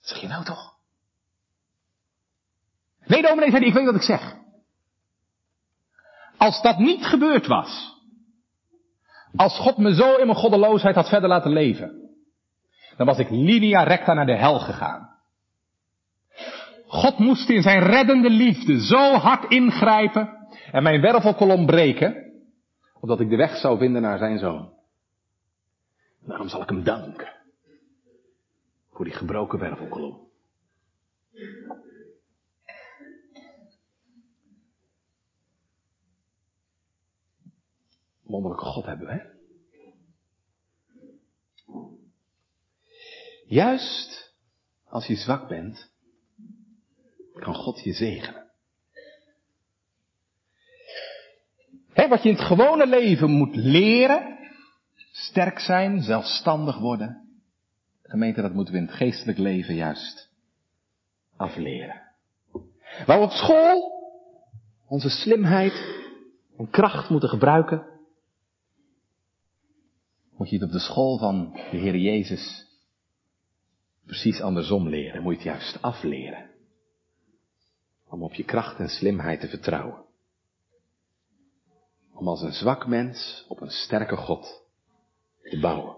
Zeg 0.00 0.20
je 0.20 0.26
nou 0.26 0.44
toch? 0.44 0.74
Nee, 3.06 3.22
dominee, 3.22 3.50
zei 3.50 3.64
ik 3.64 3.72
weet 3.72 3.84
wat 3.84 3.94
ik 3.94 4.02
zeg. 4.02 4.36
Als 6.36 6.62
dat 6.62 6.78
niet 6.78 7.04
gebeurd 7.04 7.46
was, 7.46 7.92
als 9.36 9.58
God 9.58 9.76
me 9.76 9.94
zo 9.94 10.16
in 10.16 10.26
mijn 10.26 10.38
goddeloosheid 10.38 10.94
had 10.94 11.08
verder 11.08 11.28
laten 11.28 11.52
leven, 11.52 12.03
dan 12.96 13.06
was 13.06 13.18
ik 13.18 13.30
linea 13.30 13.82
recta 13.82 14.12
naar 14.12 14.26
de 14.26 14.36
hel 14.36 14.58
gegaan. 14.58 15.12
God 16.86 17.18
moest 17.18 17.48
in 17.48 17.62
zijn 17.62 17.82
reddende 17.82 18.30
liefde 18.30 18.86
zo 18.86 19.12
hard 19.12 19.50
ingrijpen 19.50 20.48
en 20.72 20.82
mijn 20.82 21.00
wervelkolom 21.00 21.66
breken, 21.66 22.32
opdat 23.00 23.20
ik 23.20 23.30
de 23.30 23.36
weg 23.36 23.56
zou 23.56 23.78
vinden 23.78 24.02
naar 24.02 24.18
zijn 24.18 24.38
zoon. 24.38 24.72
Daarom 26.20 26.48
zal 26.48 26.62
ik 26.62 26.68
hem 26.68 26.84
danken 26.84 27.32
voor 28.90 29.04
die 29.04 29.14
gebroken 29.14 29.58
wervelkolom. 29.58 30.22
Wonderlijke 38.22 38.64
God 38.64 38.86
hebben 38.86 39.06
we, 39.06 39.12
hè? 39.12 39.33
Juist 43.46 44.34
als 44.84 45.06
je 45.06 45.16
zwak 45.16 45.48
bent, 45.48 45.90
kan 47.32 47.54
God 47.54 47.80
je 47.80 47.92
zegenen. 47.92 48.42
Wat 51.94 52.22
je 52.22 52.28
in 52.28 52.34
het 52.34 52.44
gewone 52.44 52.86
leven 52.86 53.30
moet 53.30 53.56
leren, 53.56 54.38
sterk 55.12 55.58
zijn, 55.58 56.02
zelfstandig 56.02 56.78
worden. 56.78 57.40
Gemeente, 58.02 58.42
dat 58.42 58.54
moeten 58.54 58.74
we 58.74 58.80
in 58.80 58.86
het 58.86 58.96
geestelijk 58.96 59.38
leven 59.38 59.74
juist 59.74 60.30
afleren. 61.36 62.02
Waar 63.06 63.18
we 63.18 63.24
op 63.24 63.30
school 63.30 63.92
onze 64.88 65.08
slimheid 65.08 65.72
en 66.58 66.70
kracht 66.70 67.10
moeten 67.10 67.28
gebruiken, 67.28 67.86
moet 70.36 70.50
je 70.50 70.56
het 70.56 70.64
op 70.64 70.72
de 70.72 70.78
school 70.78 71.18
van 71.18 71.52
de 71.70 71.76
Heer 71.76 71.96
Jezus 71.96 72.72
precies 74.06 74.40
andersom 74.40 74.88
leren. 74.88 75.22
Moet 75.22 75.42
je 75.42 75.48
het 75.48 75.60
juist 75.60 75.82
afleren. 75.82 76.50
Om 78.08 78.22
op 78.22 78.34
je 78.34 78.44
kracht 78.44 78.78
en 78.78 78.88
slimheid 78.88 79.40
te 79.40 79.48
vertrouwen. 79.48 80.04
Om 82.12 82.28
als 82.28 82.42
een 82.42 82.52
zwak 82.52 82.86
mens 82.86 83.44
op 83.48 83.60
een 83.60 83.70
sterke 83.70 84.16
God 84.16 84.62
te 85.42 85.60
bouwen. 85.60 85.96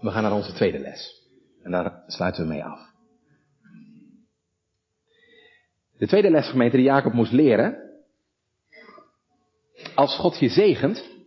We 0.00 0.10
gaan 0.10 0.22
naar 0.22 0.32
onze 0.32 0.52
tweede 0.52 0.78
les. 0.78 1.26
En 1.62 1.70
daar 1.70 2.02
sluiten 2.06 2.42
we 2.42 2.48
mee 2.48 2.64
af. 2.64 2.88
De 5.98 6.06
tweede 6.06 6.30
les, 6.30 6.48
gemeente, 6.48 6.76
die 6.76 6.86
Jacob 6.86 7.12
moest 7.12 7.32
leren, 7.32 7.88
als 9.94 10.16
God 10.16 10.38
je 10.38 10.48
zegent, 10.48 11.17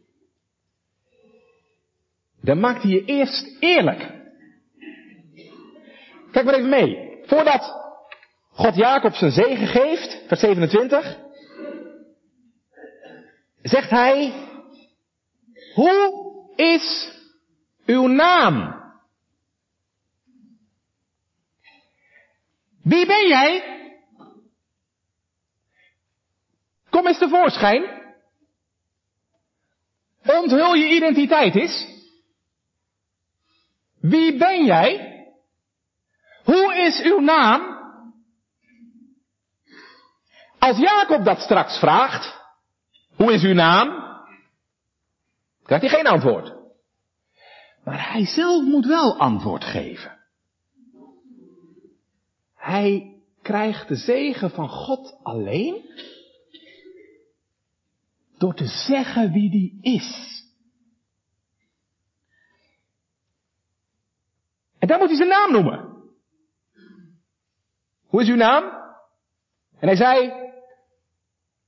dan 2.41 2.59
maakt 2.59 2.81
hij 2.81 2.91
je 2.91 3.05
eerst 3.05 3.57
eerlijk. 3.59 4.19
Kijk 6.31 6.45
maar 6.45 6.53
even 6.53 6.69
mee. 6.69 7.19
Voordat 7.25 7.79
God 8.49 8.75
Jacob 8.75 9.13
zijn 9.13 9.31
zegen 9.31 9.67
geeft, 9.67 10.23
vers 10.27 10.39
27, 10.39 11.17
zegt 13.61 13.89
hij, 13.89 14.33
hoe 15.73 16.53
is 16.55 17.11
uw 17.85 18.07
naam? 18.07 18.79
Wie 22.83 23.05
ben 23.05 23.27
jij? 23.27 23.79
Kom 26.89 27.07
eens 27.07 27.17
tevoorschijn. 27.17 27.99
Onthul 30.25 30.73
je 30.73 30.89
identiteit 30.89 31.55
is. 31.55 32.00
Wie 34.01 34.37
ben 34.37 34.65
jij? 34.65 35.09
Hoe 36.43 36.75
is 36.75 37.01
uw 37.03 37.19
naam? 37.19 37.79
Als 40.59 40.77
Jacob 40.77 41.25
dat 41.25 41.39
straks 41.39 41.79
vraagt, 41.79 42.39
hoe 43.15 43.33
is 43.33 43.43
uw 43.43 43.53
naam? 43.53 44.09
Krijgt 45.63 45.85
hij 45.85 45.93
geen 45.93 46.07
antwoord. 46.07 46.53
Maar 47.83 48.11
hij 48.11 48.25
zelf 48.25 48.63
moet 48.63 48.85
wel 48.85 49.19
antwoord 49.19 49.63
geven. 49.63 50.19
Hij 52.55 53.15
krijgt 53.41 53.87
de 53.87 53.95
zegen 53.95 54.49
van 54.51 54.69
God 54.69 55.19
alleen 55.23 55.89
door 58.37 58.55
te 58.55 58.67
zeggen 58.67 59.31
wie 59.31 59.49
die 59.49 59.77
is. 59.81 60.40
En 64.81 64.87
dan 64.87 64.99
moet 64.99 65.07
hij 65.07 65.17
zijn 65.17 65.29
naam 65.29 65.51
noemen. 65.51 66.09
Hoe 68.05 68.21
is 68.21 68.27
uw 68.27 68.35
naam? 68.35 68.63
En 69.79 69.87
hij 69.87 69.95
zei, 69.95 70.31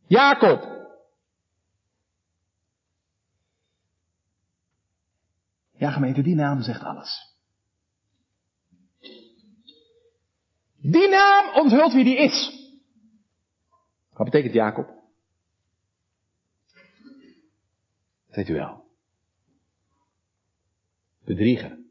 Jacob. 0.08 0.88
Ja, 5.72 5.92
gemeente, 5.92 6.22
die 6.22 6.36
naam 6.36 6.62
zegt 6.62 6.82
alles. 6.82 7.36
Die 10.78 11.10
naam 11.10 11.56
onthult 11.56 11.94
wie 11.94 12.04
die 12.04 12.18
is. 12.18 12.62
Wat 14.12 14.26
betekent 14.26 14.54
Jacob? 14.54 14.88
Dat 18.26 18.36
weet 18.36 18.50
u 18.50 18.54
wel. 18.54 18.86
Bedriegen. 21.26 21.83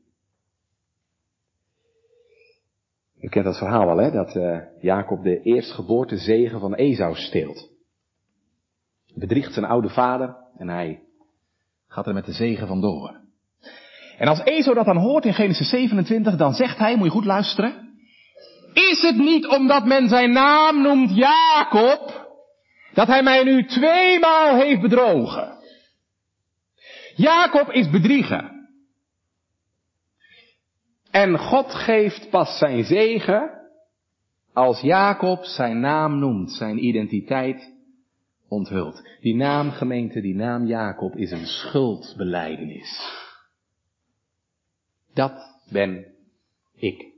U 3.22 3.28
kent 3.28 3.44
dat 3.44 3.58
verhaal 3.58 3.86
wel, 3.86 3.96
hè? 3.96 4.10
Dat 4.10 4.34
uh, 4.34 4.58
Jacob 4.80 5.22
de 5.22 5.42
eerstgeboorte 5.42 6.16
zegen 6.16 6.60
van 6.60 6.74
Esau 6.74 7.14
steelt. 7.14 7.70
Bedriegt 9.14 9.52
zijn 9.52 9.64
oude 9.64 9.88
vader 9.88 10.36
en 10.56 10.68
hij 10.68 11.02
gaat 11.88 12.06
er 12.06 12.14
met 12.14 12.24
de 12.24 12.32
zegen 12.32 12.66
vandoor. 12.66 13.20
En 14.18 14.28
als 14.28 14.42
Esau 14.42 14.74
dat 14.74 14.84
dan 14.84 14.96
hoort 14.96 15.24
in 15.24 15.34
Genesis 15.34 15.68
27, 15.68 16.36
dan 16.36 16.52
zegt 16.52 16.78
hij, 16.78 16.96
moet 16.96 17.04
je 17.04 17.10
goed 17.10 17.24
luisteren. 17.24 17.90
Is 18.72 19.02
het 19.02 19.16
niet 19.16 19.46
omdat 19.46 19.84
men 19.84 20.08
zijn 20.08 20.32
naam 20.32 20.82
noemt 20.82 21.16
Jacob, 21.16 22.30
dat 22.94 23.06
hij 23.06 23.22
mij 23.22 23.44
nu 23.44 23.66
tweemaal 23.66 24.54
heeft 24.54 24.80
bedrogen? 24.80 25.58
Jacob 27.14 27.70
is 27.70 27.90
bedriegen. 27.90 28.51
En 31.12 31.38
God 31.38 31.74
geeft 31.74 32.30
pas 32.30 32.58
zijn 32.58 32.84
zegen 32.84 33.60
als 34.52 34.80
Jacob 34.80 35.44
zijn 35.44 35.80
naam 35.80 36.18
noemt, 36.18 36.52
zijn 36.52 36.84
identiteit 36.84 37.72
onthult. 38.48 39.08
Die 39.20 39.34
naam 39.34 39.70
gemeente, 39.70 40.20
die 40.20 40.34
naam 40.34 40.66
Jacob 40.66 41.16
is 41.16 41.30
een 41.30 41.46
schuldbeleidenis. 41.46 43.20
Dat 45.14 45.60
ben 45.70 46.14
ik. 46.74 47.12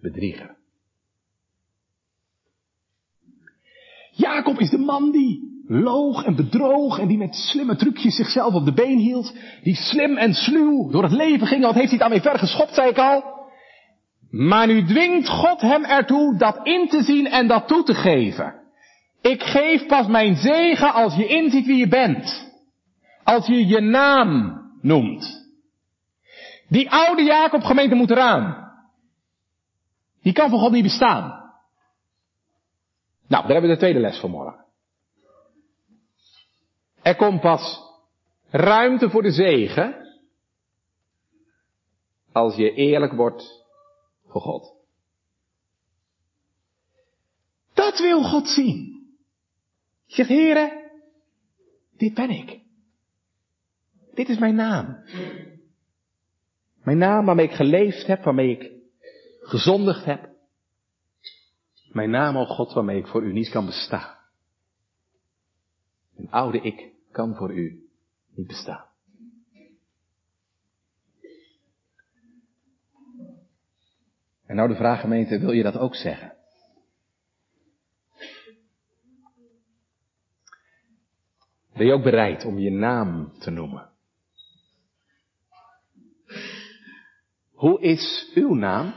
Bedrieger. 0.00 0.56
Jacob 4.10 4.58
is 4.58 4.70
de 4.70 4.78
man 4.78 5.10
die 5.10 5.49
loog 5.72 6.24
en 6.24 6.36
bedroog 6.36 6.98
en 6.98 7.08
die 7.08 7.18
met 7.18 7.34
slimme 7.34 7.76
trucjes 7.76 8.16
zichzelf 8.16 8.54
op 8.54 8.64
de 8.64 8.72
been 8.72 8.98
hield. 8.98 9.34
Die 9.62 9.74
slim 9.74 10.16
en 10.16 10.34
sluw 10.34 10.90
door 10.90 11.02
het 11.02 11.12
leven 11.12 11.46
ging. 11.46 11.62
Wat 11.62 11.74
heeft 11.74 11.90
hij 11.90 11.98
daarmee 11.98 12.20
ver 12.20 12.38
geschopt, 12.38 12.74
zei 12.74 12.88
ik 12.88 12.98
al. 12.98 13.38
Maar 14.30 14.66
nu 14.66 14.84
dwingt 14.84 15.28
God 15.28 15.60
hem 15.60 15.84
ertoe 15.84 16.36
dat 16.36 16.60
in 16.62 16.88
te 16.88 17.02
zien 17.02 17.26
en 17.26 17.46
dat 17.46 17.68
toe 17.68 17.82
te 17.82 17.94
geven. 17.94 18.54
Ik 19.20 19.42
geef 19.42 19.86
pas 19.86 20.06
mijn 20.06 20.36
zegen 20.36 20.92
als 20.92 21.14
je 21.14 21.26
inziet 21.26 21.66
wie 21.66 21.76
je 21.76 21.88
bent. 21.88 22.52
Als 23.24 23.46
je 23.46 23.66
je 23.66 23.80
naam 23.80 24.60
noemt. 24.82 25.48
Die 26.68 26.90
oude 26.90 27.22
Jacob 27.22 27.62
gemeente 27.62 27.94
moet 27.94 28.10
eraan. 28.10 28.70
Die 30.22 30.32
kan 30.32 30.50
voor 30.50 30.58
God 30.58 30.72
niet 30.72 30.82
bestaan. 30.82 31.28
Nou, 33.28 33.42
daar 33.42 33.52
hebben 33.52 33.70
we 33.70 33.76
de 33.76 33.82
tweede 33.82 34.00
les 34.00 34.18
van 34.18 34.30
morgen. 34.30 34.68
Er 37.02 37.16
komt 37.16 37.40
pas 37.40 37.88
ruimte 38.50 39.10
voor 39.10 39.22
de 39.22 39.30
zegen 39.30 40.08
als 42.32 42.56
je 42.56 42.72
eerlijk 42.72 43.12
wordt 43.12 43.64
voor 44.26 44.40
God. 44.40 44.78
Dat 47.74 47.98
wil 47.98 48.22
God 48.22 48.48
zien. 48.48 48.88
Je 50.06 50.14
zegt, 50.14 50.28
heren, 50.28 50.90
dit 51.96 52.14
ben 52.14 52.30
ik. 52.30 52.60
Dit 54.14 54.28
is 54.28 54.38
mijn 54.38 54.54
naam. 54.54 55.04
Mijn 56.82 56.98
naam 56.98 57.24
waarmee 57.24 57.46
ik 57.46 57.54
geleefd 57.54 58.06
heb, 58.06 58.24
waarmee 58.24 58.50
ik 58.50 58.72
gezondigd 59.40 60.04
heb. 60.04 60.28
Mijn 61.88 62.10
naam, 62.10 62.36
o 62.36 62.44
God, 62.44 62.72
waarmee 62.72 62.98
ik 62.98 63.06
voor 63.06 63.22
u 63.22 63.32
niet 63.32 63.50
kan 63.50 63.66
bestaan. 63.66 64.19
Een 66.20 66.30
oude 66.30 66.60
ik 66.60 66.92
kan 67.10 67.34
voor 67.34 67.54
u 67.54 67.88
niet 68.34 68.46
bestaan. 68.46 68.84
En 74.46 74.56
nou 74.56 74.68
de 74.68 74.74
vraag 74.74 75.00
gemeente, 75.00 75.38
wil 75.38 75.52
je 75.52 75.62
dat 75.62 75.76
ook 75.76 75.94
zeggen? 75.94 76.36
Ben 81.72 81.86
je 81.86 81.92
ook 81.92 82.02
bereid 82.02 82.44
om 82.44 82.58
je 82.58 82.70
naam 82.70 83.32
te 83.38 83.50
noemen? 83.50 83.90
Hoe 87.52 87.80
is 87.80 88.30
uw 88.34 88.54
naam? 88.54 88.92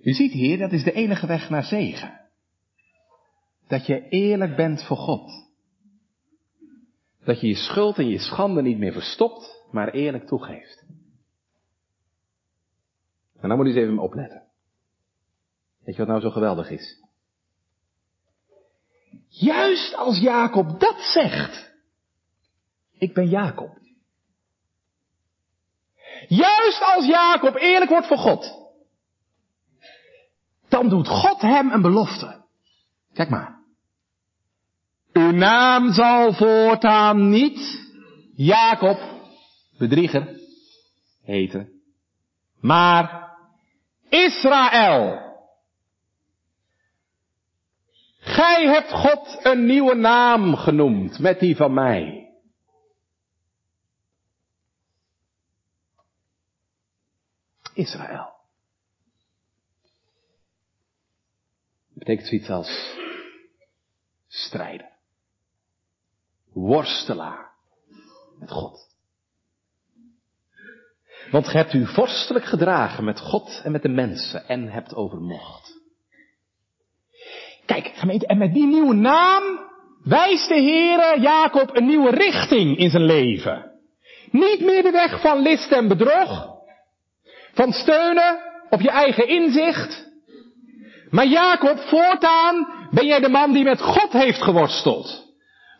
U 0.00 0.12
ziet 0.12 0.32
hier, 0.32 0.58
dat 0.58 0.72
is 0.72 0.84
de 0.84 0.92
enige 0.92 1.26
weg 1.26 1.50
naar 1.50 1.64
zegen. 1.64 2.19
Dat 3.70 3.86
je 3.86 4.08
eerlijk 4.08 4.56
bent 4.56 4.84
voor 4.84 4.96
God. 4.96 5.48
Dat 7.24 7.40
je 7.40 7.46
je 7.46 7.54
schuld 7.54 7.98
en 7.98 8.08
je 8.08 8.18
schande 8.18 8.62
niet 8.62 8.78
meer 8.78 8.92
verstopt, 8.92 9.64
maar 9.70 9.88
eerlijk 9.88 10.26
toegeeft. 10.26 10.84
En 13.40 13.48
dan 13.48 13.56
moet 13.56 13.66
je 13.66 13.72
eens 13.72 13.82
even 13.82 13.98
opletten. 13.98 14.42
Weet 15.84 15.94
je 15.94 16.00
wat 16.00 16.10
nou 16.10 16.20
zo 16.20 16.30
geweldig 16.30 16.70
is? 16.70 17.04
Juist 19.28 19.94
als 19.94 20.18
Jacob 20.18 20.80
dat 20.80 21.00
zegt. 21.00 21.72
Ik 22.98 23.14
ben 23.14 23.28
Jacob. 23.28 23.78
Juist 26.28 26.82
als 26.82 27.06
Jacob 27.06 27.54
eerlijk 27.54 27.90
wordt 27.90 28.06
voor 28.06 28.18
God. 28.18 28.72
Dan 30.68 30.88
doet 30.88 31.08
God 31.08 31.40
hem 31.40 31.70
een 31.70 31.82
belofte. 31.82 32.44
Kijk 33.12 33.28
maar. 33.28 33.59
Uw 35.30 35.36
naam 35.36 35.92
zal 35.92 36.32
voortaan 36.32 37.28
niet 37.28 37.88
Jacob, 38.34 38.98
bedrieger, 39.78 40.40
heten, 41.22 41.82
maar 42.60 43.36
Israël. 44.08 45.28
Gij 48.18 48.66
hebt 48.66 48.92
God 48.92 49.38
een 49.42 49.66
nieuwe 49.66 49.94
naam 49.94 50.56
genoemd 50.56 51.18
met 51.18 51.40
die 51.40 51.56
van 51.56 51.74
mij. 51.74 52.28
Israël. 57.74 58.32
Dat 61.88 61.98
betekent 61.98 62.28
zoiets 62.28 62.50
als 62.50 62.96
strijder. 64.28 64.89
Worstelaar 66.52 67.50
met 68.38 68.50
God. 68.50 68.88
Want 71.30 71.48
ge 71.48 71.56
hebt 71.56 71.72
u 71.72 71.86
vorstelijk 71.86 72.44
gedragen 72.44 73.04
met 73.04 73.20
God 73.20 73.60
en 73.64 73.72
met 73.72 73.82
de 73.82 73.88
mensen 73.88 74.48
en 74.48 74.68
hebt 74.68 74.94
overmocht. 74.94 75.78
Kijk, 77.66 77.90
gemeente, 77.94 78.26
en 78.26 78.38
met 78.38 78.54
die 78.54 78.66
nieuwe 78.66 78.94
naam 78.94 79.42
wijst 80.04 80.48
de 80.48 80.54
Heere 80.54 81.20
Jacob 81.20 81.76
een 81.76 81.86
nieuwe 81.86 82.10
richting 82.10 82.78
in 82.78 82.90
zijn 82.90 83.04
leven. 83.04 83.70
Niet 84.30 84.60
meer 84.60 84.82
de 84.82 84.90
weg 84.90 85.20
van 85.20 85.38
list 85.38 85.72
en 85.72 85.88
bedrog, 85.88 86.48
van 87.52 87.72
steunen 87.72 88.38
op 88.70 88.80
je 88.80 88.90
eigen 88.90 89.28
inzicht. 89.28 90.08
Maar 91.10 91.26
Jacob, 91.26 91.78
voortaan 91.78 92.88
ben 92.90 93.06
jij 93.06 93.20
de 93.20 93.28
man 93.28 93.52
die 93.52 93.64
met 93.64 93.80
God 93.80 94.12
heeft 94.12 94.42
geworsteld. 94.42 95.29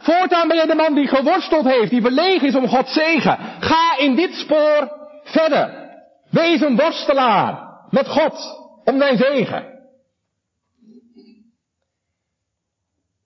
Voortaan 0.01 0.49
ben 0.49 0.57
jij 0.57 0.67
de 0.67 0.75
man 0.75 0.95
die 0.95 1.07
geworsteld 1.07 1.65
heeft, 1.65 1.91
die 1.91 2.01
verlegen 2.01 2.49
is 2.49 2.55
om 2.55 2.69
Gods 2.69 2.93
zegen. 2.93 3.39
Ga 3.61 3.99
in 3.99 4.17
dit 4.17 4.35
spoor 4.35 5.09
verder. 5.23 5.89
Wees 6.31 6.61
een 6.61 6.77
worstelaar 6.77 7.85
met 7.91 8.09
God 8.09 8.59
om 8.85 8.99
zijn 8.99 9.17
zegen. 9.17 9.79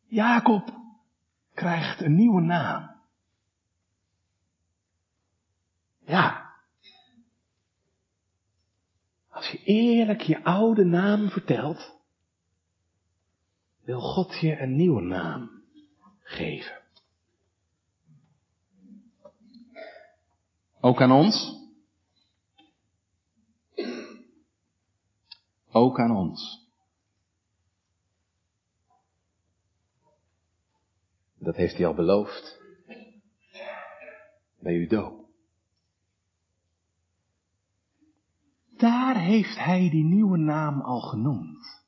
Jacob 0.07 0.69
krijgt 1.55 2.01
een 2.01 2.15
nieuwe 2.15 2.41
naam. 2.41 2.91
Ja. 6.07 6.53
Als 9.31 9.49
je 9.49 9.63
eerlijk 9.65 10.21
je 10.21 10.45
oude 10.45 10.85
naam 10.85 11.31
vertelt, 11.31 11.93
wil 13.85 14.01
God 14.01 14.39
je 14.41 14.61
een 14.61 14.77
nieuwe 14.77 15.03
naam 15.03 15.54
geven. 16.35 16.83
Ook 20.81 21.01
aan 21.01 21.13
ons. 21.13 21.63
Ook 25.71 25.99
aan 26.01 26.17
ons. 26.17 26.69
Dat 31.39 31.57
heeft 31.57 31.77
hij 31.77 31.87
al 31.87 31.95
beloofd. 31.95 32.61
Bij 34.59 34.75
uw 34.75 34.89
doop. 34.89 35.29
Daar 38.77 39.21
heeft 39.21 39.57
hij 39.59 39.91
die 39.91 40.05
nieuwe 40.05 40.39
naam 40.39 40.81
al 40.81 41.01
genoemd. 41.01 41.84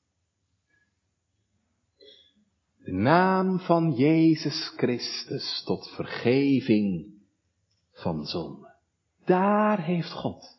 De 2.86 2.92
naam 2.92 3.58
van 3.58 3.92
Jezus 3.92 4.72
Christus 4.76 5.62
tot 5.64 5.88
vergeving 5.88 7.14
van 7.92 8.24
zonde. 8.24 8.74
Daar 9.24 9.84
heeft 9.84 10.12
God 10.12 10.58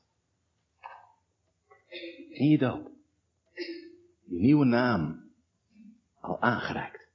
in 2.30 2.50
je 2.50 2.58
doop 2.58 2.92
die 4.26 4.40
nieuwe 4.40 4.66
naam 4.66 5.30
al 6.20 6.42
aangereikt. 6.42 7.08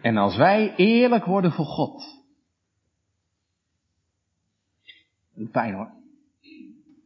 En 0.00 0.16
als 0.16 0.36
wij 0.36 0.74
eerlijk 0.76 1.24
worden 1.24 1.52
voor 1.52 1.66
God. 1.66 2.24
Pijn 5.50 5.74
hoor. 5.74 5.92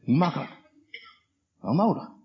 Niet 0.00 0.16
makkelijk. 0.16 0.70
Wel 1.60 1.74
nodig. 1.74 2.21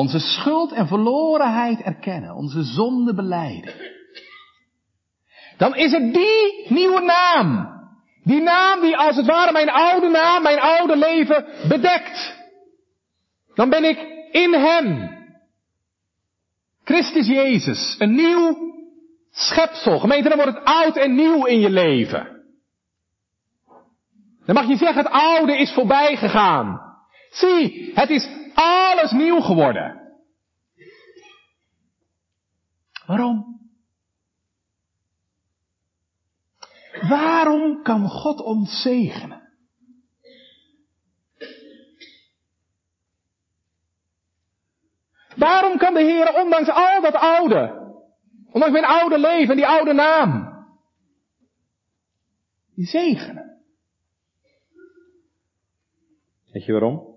Onze 0.00 0.18
schuld 0.18 0.72
en 0.72 0.86
verlorenheid 0.86 1.80
erkennen, 1.80 2.34
onze 2.34 2.62
zonde 2.62 3.14
beleiden. 3.14 3.74
Dan 5.56 5.76
is 5.76 5.92
het 5.92 6.14
die 6.14 6.66
nieuwe 6.68 7.00
naam. 7.00 7.68
Die 8.24 8.40
naam 8.40 8.80
die 8.80 8.96
als 8.96 9.16
het 9.16 9.26
ware 9.26 9.52
mijn 9.52 9.70
oude 9.70 10.08
naam, 10.08 10.42
mijn 10.42 10.60
oude 10.60 10.96
leven 10.96 11.46
bedekt. 11.68 12.36
Dan 13.54 13.68
ben 13.68 13.84
ik 13.84 13.98
in 14.30 14.52
Hem. 14.54 15.18
Christus 16.84 17.26
Jezus, 17.26 17.96
een 17.98 18.14
nieuw 18.14 18.56
schepsel. 19.30 19.98
Gemeente, 19.98 20.28
dan 20.28 20.38
wordt 20.38 20.54
het 20.54 20.64
oud 20.64 20.96
en 20.96 21.14
nieuw 21.14 21.44
in 21.44 21.60
je 21.60 21.70
leven. 21.70 22.42
Dan 24.46 24.54
mag 24.54 24.68
je 24.68 24.76
zeggen, 24.76 25.02
het 25.02 25.12
oude 25.12 25.56
is 25.56 25.72
voorbij 25.72 26.16
gegaan. 26.16 26.80
Zie, 27.30 27.90
het 27.94 28.10
is 28.10 28.39
alles 28.60 29.10
nieuw 29.10 29.40
geworden. 29.40 30.00
Waarom? 33.06 33.60
Waarom 37.08 37.82
kan 37.82 38.08
God 38.08 38.40
ons 38.40 38.82
zegenen? 38.82 39.48
Waarom 45.36 45.78
kan 45.78 45.94
de 45.94 46.00
Heer, 46.00 46.34
ondanks 46.34 46.68
al 46.68 47.00
dat 47.00 47.14
oude, 47.14 47.92
ondanks 48.52 48.80
mijn 48.80 48.92
oude 48.92 49.18
leven, 49.18 49.56
die 49.56 49.66
oude 49.66 49.92
naam, 49.92 50.64
die 52.74 52.86
zegenen? 52.86 53.62
Weet 56.52 56.64
je 56.64 56.72
waarom? 56.72 57.09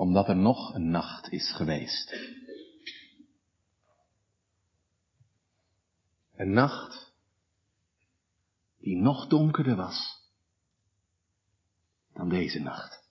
Omdat 0.00 0.28
er 0.28 0.36
nog 0.36 0.74
een 0.74 0.90
nacht 0.90 1.32
is 1.32 1.52
geweest. 1.52 2.14
Een 6.34 6.52
nacht 6.52 7.12
die 8.78 8.96
nog 8.96 9.26
donkerder 9.26 9.76
was 9.76 10.22
dan 12.12 12.28
deze 12.28 12.60
nacht. 12.60 13.02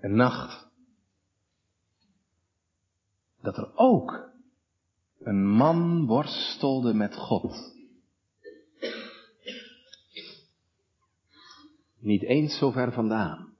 Een 0.00 0.16
nacht 0.16 0.66
dat 3.40 3.56
er 3.56 3.76
ook 3.76 4.30
een 5.18 5.46
man 5.46 6.06
worstelde 6.06 6.94
met 6.94 7.16
God. 7.16 7.73
Niet 12.04 12.22
eens 12.22 12.58
zo 12.58 12.70
ver 12.70 12.92
vandaan. 12.92 13.56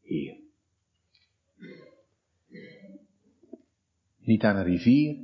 Hier. 0.00 0.40
Niet 4.18 4.42
aan 4.42 4.56
een 4.56 4.64
rivier, 4.64 5.16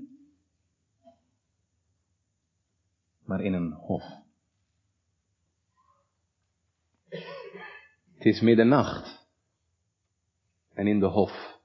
maar 3.24 3.40
in 3.40 3.52
een 3.52 3.72
hof. 3.72 4.02
Het 8.14 8.24
is 8.24 8.40
middernacht 8.40 9.26
en 10.72 10.86
in 10.86 11.00
de 11.00 11.06
hof 11.06 11.60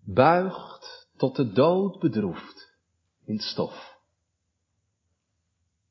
buigt 0.00 1.08
tot 1.16 1.36
de 1.36 1.52
dood 1.52 1.98
bedroefd 1.98 2.76
in 3.24 3.38
stof. 3.38 3.98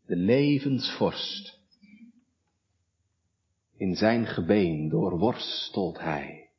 De 0.05 0.15
levensvorst 0.15 1.56
in 3.77 3.95
zijn 3.95 4.25
gebeen 4.25 4.89
doorworstelt 4.89 5.99
hij. 5.99 6.49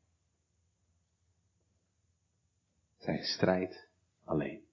Zijn 2.96 3.22
strijd 3.22 3.88
alleen. 4.24 4.66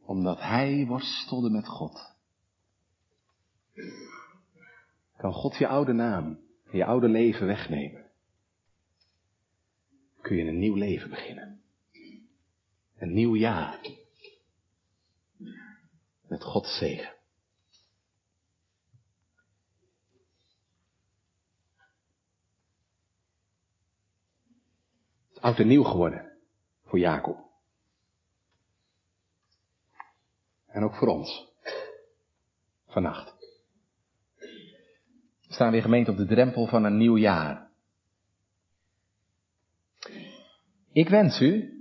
Omdat 0.00 0.40
hij 0.40 0.86
worstelde 0.86 1.50
met 1.50 1.66
God. 1.66 2.14
Kan 5.16 5.32
God 5.32 5.56
je 5.56 5.68
oude 5.68 5.92
naam 5.92 6.44
je 6.70 6.84
oude 6.84 7.08
leven 7.08 7.46
wegnemen. 7.46 8.10
Kun 10.20 10.36
je 10.36 10.44
een 10.44 10.58
nieuw 10.58 10.74
leven 10.74 11.10
beginnen. 11.10 11.60
Een 12.96 13.12
nieuw 13.12 13.36
jaar 13.36 13.80
met 16.28 16.42
Gods 16.42 16.78
zegen. 16.78 17.14
Het 25.26 25.36
is 25.36 25.40
oud 25.40 25.58
en 25.58 25.66
nieuw 25.66 25.82
geworden 25.82 26.32
voor 26.84 26.98
Jacob. 26.98 27.38
En 30.66 30.84
ook 30.84 30.94
voor 30.94 31.08
ons. 31.08 31.52
Vannacht. 32.86 33.34
We 35.46 35.52
staan 35.52 35.70
weer 35.70 35.82
gemeend 35.82 36.08
op 36.08 36.16
de 36.16 36.26
drempel 36.26 36.66
van 36.66 36.84
een 36.84 36.96
nieuw 36.96 37.16
jaar. 37.16 37.70
Ik 40.92 41.08
wens 41.08 41.40
u 41.40 41.76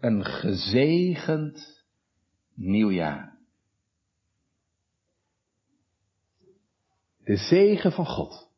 een 0.00 0.24
gezegend 0.24 1.81
nieuwjaar. 2.54 3.38
De 7.24 7.36
zegen 7.36 7.92
van 7.92 8.06
God. 8.06 8.50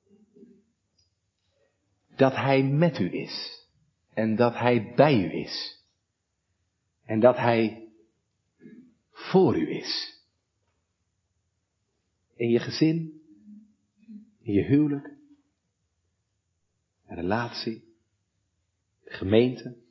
Dat 2.16 2.34
Hij 2.34 2.62
met 2.62 2.98
u 2.98 3.12
is. 3.12 3.66
En 4.14 4.36
dat 4.36 4.54
Hij 4.54 4.92
bij 4.94 5.24
u 5.24 5.32
is. 5.32 5.82
En 7.04 7.20
dat 7.20 7.36
Hij 7.36 7.88
voor 9.10 9.56
u 9.56 9.70
is. 9.70 10.22
In 12.34 12.50
je 12.50 12.58
gezin. 12.58 13.22
In 14.40 14.52
je 14.52 14.62
huwelijk. 14.62 15.12
Relatie. 17.06 17.84
De 19.04 19.10
gemeente. 19.10 19.83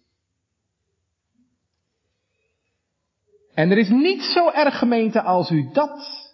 En 3.54 3.72
er 3.72 3.78
is 3.78 3.90
niet 3.90 4.22
zo 4.22 4.52
erg 4.52 4.78
gemeente 4.78 5.22
als 5.22 5.50
u 5.50 5.70
dat 5.72 6.32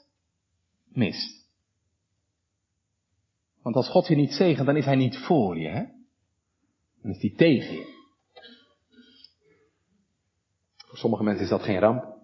mist. 0.88 1.48
Want 3.62 3.76
als 3.76 3.90
God 3.90 4.08
je 4.08 4.16
niet 4.16 4.34
zegent, 4.34 4.66
dan 4.66 4.78
is 4.78 4.86
hij 4.86 4.96
niet 4.96 5.18
voor 5.18 5.58
je, 5.58 5.68
hè? 5.68 5.84
Dan 7.02 7.12
is 7.12 7.22
hij 7.22 7.34
tegen 7.36 7.76
je. 7.76 7.98
Voor 10.78 10.98
sommige 10.98 11.24
mensen 11.24 11.44
is 11.44 11.50
dat 11.50 11.64
geen 11.64 11.80
ramp. 11.80 12.18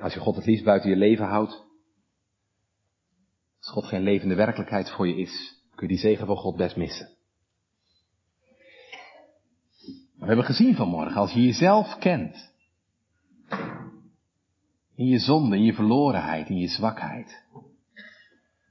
als 0.00 0.14
je 0.14 0.20
God 0.20 0.36
het 0.36 0.46
liefst 0.46 0.64
buiten 0.64 0.90
je 0.90 0.96
leven 0.96 1.26
houdt. 1.26 1.64
Als 3.58 3.70
God 3.70 3.84
geen 3.84 4.02
levende 4.02 4.34
werkelijkheid 4.34 4.90
voor 4.90 5.08
je 5.08 5.16
is, 5.16 5.62
kun 5.74 5.88
je 5.88 5.92
die 5.94 6.02
zegen 6.02 6.26
van 6.26 6.36
God 6.36 6.56
best 6.56 6.76
missen. 6.76 7.13
We 10.24 10.30
hebben 10.30 10.46
gezien 10.46 10.74
vanmorgen, 10.74 11.16
als 11.16 11.32
je 11.32 11.42
jezelf 11.42 11.98
kent, 11.98 12.52
in 14.94 15.06
je 15.06 15.18
zonde, 15.18 15.56
in 15.56 15.64
je 15.64 15.74
verlorenheid, 15.74 16.48
in 16.48 16.58
je 16.58 16.68
zwakheid, 16.68 17.42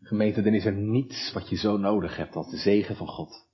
gemeente, 0.01 0.41
dan 0.41 0.53
is 0.53 0.65
er 0.65 0.73
niets 0.73 1.31
wat 1.31 1.49
je 1.49 1.55
zo 1.55 1.77
nodig 1.77 2.17
hebt 2.17 2.35
als 2.35 2.49
de 2.49 2.57
zegen 2.57 2.95
van 2.95 3.07
God. 3.07 3.45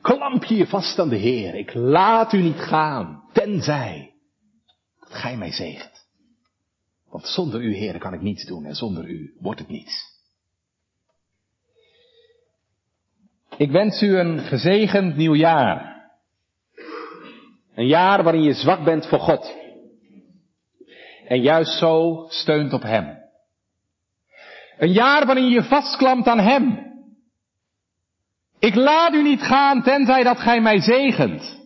Klamp 0.00 0.44
je 0.44 0.54
je 0.54 0.66
vast 0.66 0.98
aan 0.98 1.08
de 1.08 1.16
Heer. 1.16 1.54
Ik 1.54 1.74
laat 1.74 2.32
u 2.32 2.42
niet 2.42 2.60
gaan, 2.60 3.22
tenzij 3.32 4.14
dat 5.00 5.14
gij 5.14 5.36
mij 5.36 5.52
zegent. 5.52 6.06
Want 7.08 7.26
zonder 7.26 7.62
u, 7.62 7.74
Heer, 7.74 7.98
kan 7.98 8.14
ik 8.14 8.20
niets 8.20 8.44
doen 8.44 8.64
en 8.64 8.74
zonder 8.74 9.08
u 9.08 9.36
wordt 9.40 9.60
het 9.60 9.68
niets. 9.68 10.13
Ik 13.56 13.70
wens 13.70 14.02
u 14.02 14.18
een 14.18 14.38
gezegend 14.38 15.16
nieuw 15.16 15.34
jaar. 15.34 16.02
Een 17.74 17.86
jaar 17.86 18.22
waarin 18.22 18.42
je 18.42 18.52
zwak 18.52 18.84
bent 18.84 19.06
voor 19.06 19.20
God. 19.20 19.54
En 21.28 21.40
juist 21.40 21.78
zo 21.78 22.24
steunt 22.28 22.72
op 22.72 22.82
Hem. 22.82 23.18
Een 24.78 24.92
jaar 24.92 25.26
waarin 25.26 25.48
je 25.48 25.62
vastklampt 25.62 26.28
aan 26.28 26.38
Hem. 26.38 26.92
Ik 28.58 28.74
laat 28.74 29.14
u 29.14 29.22
niet 29.22 29.42
gaan 29.42 29.82
tenzij 29.82 30.22
dat 30.22 30.38
Gij 30.38 30.60
mij 30.60 30.80
zegent. 30.80 31.62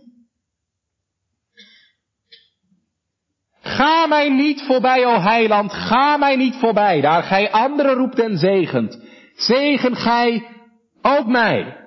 Ga 3.60 4.06
mij 4.06 4.28
niet 4.28 4.62
voorbij, 4.62 5.06
o 5.06 5.20
heiland, 5.20 5.72
ga 5.72 6.16
mij 6.16 6.36
niet 6.36 6.54
voorbij, 6.54 7.00
daar 7.00 7.22
gij 7.22 7.50
anderen 7.50 7.94
roept 7.94 8.18
en 8.18 8.38
zegent. 8.38 9.00
Zegen 9.36 9.96
gij 9.96 10.57
ook 11.02 11.26
mij. 11.26 11.86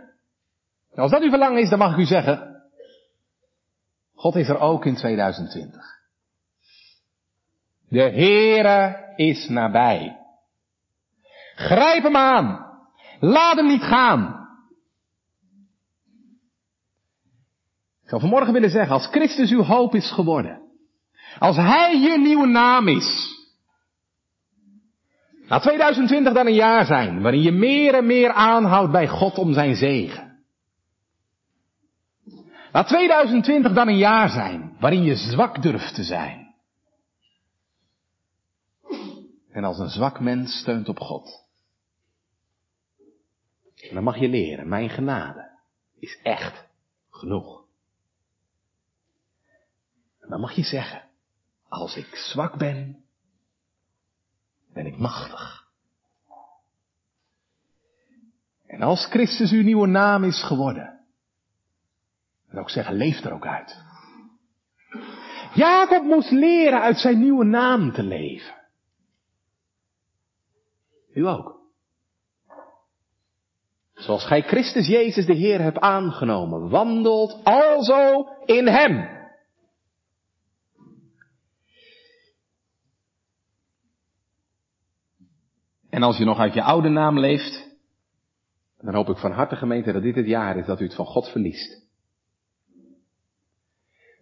als 0.96 1.12
dat 1.12 1.22
uw 1.22 1.30
verlangen 1.30 1.62
is, 1.62 1.70
dan 1.70 1.80
mag 1.80 1.92
ik 1.92 1.98
u 1.98 2.06
zeggen, 2.06 2.52
God 4.16 4.36
is 4.36 4.50
er 4.50 4.60
ook 4.60 4.86
in 4.86 4.96
2020. 4.96 6.00
De 7.90 8.02
Heere 8.02 9.14
is 9.16 9.48
nabij. 9.50 10.18
Grijp 11.56 12.04
hem 12.04 12.16
aan. 12.16 12.66
Laat 13.20 13.56
hem 13.56 13.68
niet 13.68 13.84
gaan. 13.84 14.40
Ik 18.04 18.10
zou 18.10 18.22
vanmorgen 18.22 18.54
willen 18.54 18.70
zeggen, 18.70 18.94
als 18.94 19.08
Christus 19.08 19.52
uw 19.52 19.64
hoop 19.64 19.96
is 19.96 20.12
geworden, 20.12 20.62
als 21.40 21.56
Hij 21.56 22.00
je 22.00 22.18
nieuwe 22.18 22.48
naam 22.48 22.88
is, 22.88 23.40
laat 25.52 25.62
2020 25.62 26.34
dan 26.34 26.48
een 26.48 26.54
jaar 26.54 26.86
zijn 26.86 27.22
waarin 27.22 27.42
je 27.42 27.52
meer 27.52 27.94
en 27.94 28.06
meer 28.06 28.32
aanhoudt 28.32 28.92
bij 28.92 29.08
God 29.08 29.38
om 29.38 29.54
zijn 29.54 29.76
zegen. 29.76 30.44
Laat 32.72 32.88
2020 32.88 33.74
dan 33.74 33.88
een 33.88 33.98
jaar 33.98 34.30
zijn 34.30 34.76
waarin 34.80 35.04
je 35.04 35.16
zwak 35.16 35.62
durft 35.62 35.96
te 35.96 36.04
zijn. 36.04 36.56
En 39.52 39.64
als 39.64 39.80
een 39.80 39.90
zwak 39.90 40.20
mens 40.20 40.60
steunt 40.60 40.90
op 40.90 41.00
God. 41.00 41.46
En 43.90 43.94
dan 43.94 44.04
mag 44.04 44.18
je 44.18 44.30
leren, 44.30 44.70
mijn 44.70 44.90
genade 44.90 45.50
is 46.00 46.20
echt 46.24 46.68
genoeg. 47.10 47.66
En 50.20 50.30
dan 50.30 50.40
mag 50.40 50.52
je 50.52 50.64
zeggen, 50.64 51.04
als 51.68 51.96
ik 51.96 52.16
zwak 52.16 52.58
ben, 52.58 53.04
ben 54.74 54.86
ik 54.86 54.98
machtig. 54.98 55.70
En 58.68 58.82
als 58.82 59.06
Christus 59.06 59.52
uw 59.52 59.64
nieuwe 59.64 59.88
naam 59.88 60.24
is 60.24 60.44
geworden, 60.44 61.00
dan 62.50 62.60
ook 62.60 62.70
zeggen, 62.70 62.96
leef 62.96 63.24
er 63.24 63.34
ook 63.34 63.46
uit. 63.46 63.78
Jacob 65.54 66.04
moest 66.04 66.32
leren 66.32 66.82
uit 66.82 66.98
zijn 66.98 67.20
nieuwe 67.20 67.46
naam 67.46 67.92
te 67.92 68.04
leven. 68.04 68.56
U 71.14 71.28
ook. 71.28 71.60
Zoals 73.94 74.26
gij 74.26 74.42
Christus 74.42 74.88
Jezus 74.88 75.26
de 75.26 75.34
Heer 75.34 75.62
hebt 75.62 75.80
aangenomen, 75.80 76.70
wandelt 76.70 77.44
alzo 77.44 78.28
in 78.46 78.68
Hem. 78.68 79.21
En 85.92 86.04
als 86.04 86.18
je 86.18 86.26
nog 86.26 86.40
uit 86.40 86.54
je 86.54 86.64
oude 86.64 86.90
naam 86.90 87.20
leeft, 87.20 87.70
dan 88.78 88.94
hoop 88.94 89.10
ik 89.10 89.18
van 89.18 89.32
harte 89.32 89.56
gemeente 89.56 89.92
dat 89.92 90.02
dit 90.02 90.16
het 90.16 90.26
jaar 90.26 90.58
is 90.58 90.66
dat 90.66 90.80
u 90.80 90.84
het 90.84 90.96
van 90.96 91.06
God 91.06 91.28
verliest. 91.30 91.82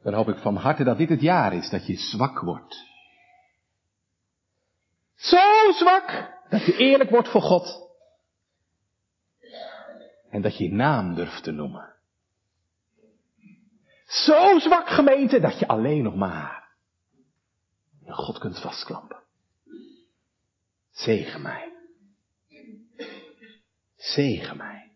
Dan 0.03 0.13
hoop 0.13 0.27
ik 0.27 0.37
van 0.37 0.55
harte 0.55 0.83
dat 0.83 0.97
dit 0.97 1.09
het 1.09 1.21
jaar 1.21 1.53
is 1.53 1.69
dat 1.69 1.87
je 1.87 1.97
zwak 1.97 2.39
wordt. 2.39 2.85
Zo 5.15 5.71
zwak 5.71 6.37
dat 6.49 6.65
je 6.65 6.77
eerlijk 6.77 7.09
wordt 7.09 7.29
voor 7.29 7.41
God. 7.41 7.87
En 10.29 10.41
dat 10.41 10.57
je 10.57 10.63
je 10.63 10.73
naam 10.73 11.15
durft 11.15 11.43
te 11.43 11.51
noemen. 11.51 11.95
Zo 14.05 14.59
zwak 14.59 14.87
gemeente 14.87 15.39
dat 15.39 15.59
je 15.59 15.67
alleen 15.67 16.03
nog 16.03 16.15
maar 16.15 16.59
God 18.05 18.37
kunt 18.37 18.59
vastklampen. 18.59 19.17
Zegen 20.99 21.41
mij. 21.41 21.73
Zegen 23.95 24.57
mij. 24.57 24.91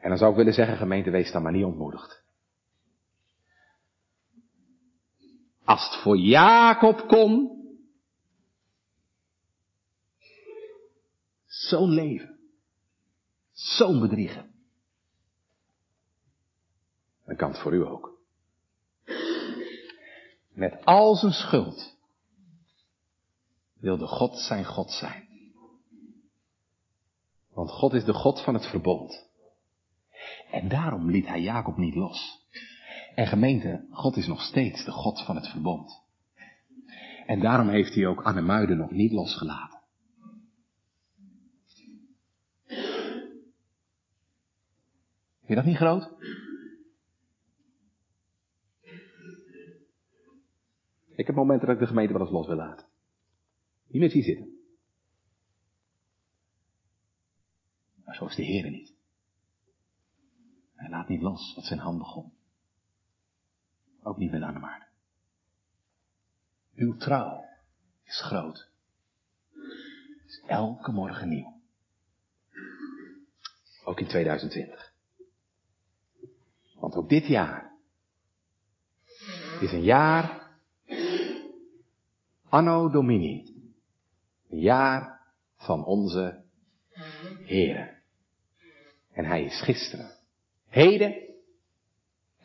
En 0.00 0.08
dan 0.08 0.18
zou 0.18 0.30
ik 0.30 0.36
willen 0.36 0.52
zeggen, 0.52 0.76
gemeente, 0.76 1.10
wees 1.10 1.32
dan 1.32 1.42
maar 1.42 1.52
niet 1.52 1.64
ontmoedigd. 1.64 2.24
Als 5.64 5.84
het 5.84 6.02
voor 6.02 6.16
Jacob 6.16 7.08
kon, 7.08 7.60
zo'n 11.44 11.90
leven, 11.90 12.38
zo'n 13.52 14.00
bedriegen, 14.00 14.54
dan 17.24 17.36
kan 17.36 17.50
het 17.50 17.60
voor 17.60 17.74
u 17.74 17.86
ook. 17.86 18.18
Met 20.48 20.84
al 20.84 21.14
zijn 21.14 21.32
schuld 21.32 21.95
wilde 23.80 24.06
God 24.06 24.38
zijn 24.38 24.64
God 24.64 24.90
zijn. 24.90 25.28
Want 27.52 27.70
God 27.70 27.92
is 27.92 28.04
de 28.04 28.14
God 28.14 28.40
van 28.40 28.54
het 28.54 28.66
verbond. 28.66 29.28
En 30.50 30.68
daarom 30.68 31.10
liet 31.10 31.26
hij 31.26 31.40
Jacob 31.40 31.76
niet 31.76 31.94
los. 31.94 32.46
En 33.14 33.26
gemeente, 33.26 33.86
God 33.90 34.16
is 34.16 34.26
nog 34.26 34.40
steeds 34.40 34.84
de 34.84 34.90
God 34.90 35.24
van 35.24 35.36
het 35.36 35.48
verbond. 35.48 36.04
En 37.26 37.40
daarom 37.40 37.68
heeft 37.68 37.94
hij 37.94 38.06
ook 38.06 38.22
Annemuiden 38.22 38.76
nog 38.76 38.90
niet 38.90 39.12
losgelaten. 39.12 39.80
Vind 45.46 45.48
je 45.48 45.54
dat 45.54 45.64
niet 45.64 45.76
groot? 45.76 46.10
Ik 51.14 51.26
heb 51.26 51.36
momenten 51.36 51.66
dat 51.66 51.76
ik 51.76 51.82
de 51.82 51.88
gemeente 51.88 52.12
wel 52.12 52.22
eens 52.22 52.30
los 52.30 52.46
wil 52.46 52.56
laten. 52.56 52.86
Niet 53.96 54.04
meer 54.04 54.22
zien 54.22 54.34
zitten. 54.34 54.60
Maar 58.04 58.14
zo 58.14 58.26
is 58.26 58.34
de 58.34 58.42
Heer 58.42 58.70
niet. 58.70 58.94
Hij 60.74 60.88
laat 60.88 61.08
niet 61.08 61.22
los 61.22 61.54
wat 61.54 61.64
zijn 61.64 61.78
hand 61.78 61.98
begon. 61.98 62.32
Ook 64.02 64.16
niet 64.16 64.30
met 64.30 64.42
Annemaarten. 64.42 64.88
Uw 66.74 66.96
trouw 66.96 67.44
is 68.04 68.20
groot. 68.20 68.70
Is 70.26 70.42
elke 70.46 70.92
morgen 70.92 71.28
nieuw. 71.28 71.60
Ook 73.84 74.00
in 74.00 74.06
2020. 74.06 74.94
Want 76.74 76.94
ook 76.94 77.08
dit 77.08 77.26
jaar 77.26 77.72
is 79.60 79.72
een 79.72 79.84
jaar 79.84 80.50
anno 82.48 82.90
domini. 82.90 83.55
Jaar 84.48 85.20
van 85.56 85.84
onze 85.84 86.44
Here. 87.44 87.94
En 89.12 89.24
hij 89.24 89.44
is 89.44 89.60
gisteren, 89.60 90.10
heden 90.68 91.14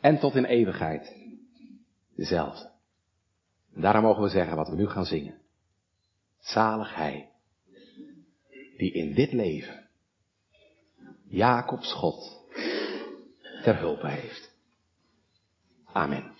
en 0.00 0.18
tot 0.18 0.34
in 0.34 0.44
eeuwigheid 0.44 1.16
dezelfde. 2.16 2.70
Daarom 3.74 4.02
mogen 4.02 4.22
we 4.22 4.28
zeggen 4.28 4.56
wat 4.56 4.68
we 4.68 4.76
nu 4.76 4.88
gaan 4.88 5.06
zingen. 5.06 5.40
Zalig 6.38 6.94
hij, 6.94 7.30
die 8.76 8.92
in 8.92 9.14
dit 9.14 9.32
leven 9.32 9.88
Jacobs 11.32 11.92
God 11.92 12.46
ter 13.62 13.78
hulp 13.78 14.02
heeft. 14.02 14.50
Amen. 15.84 16.31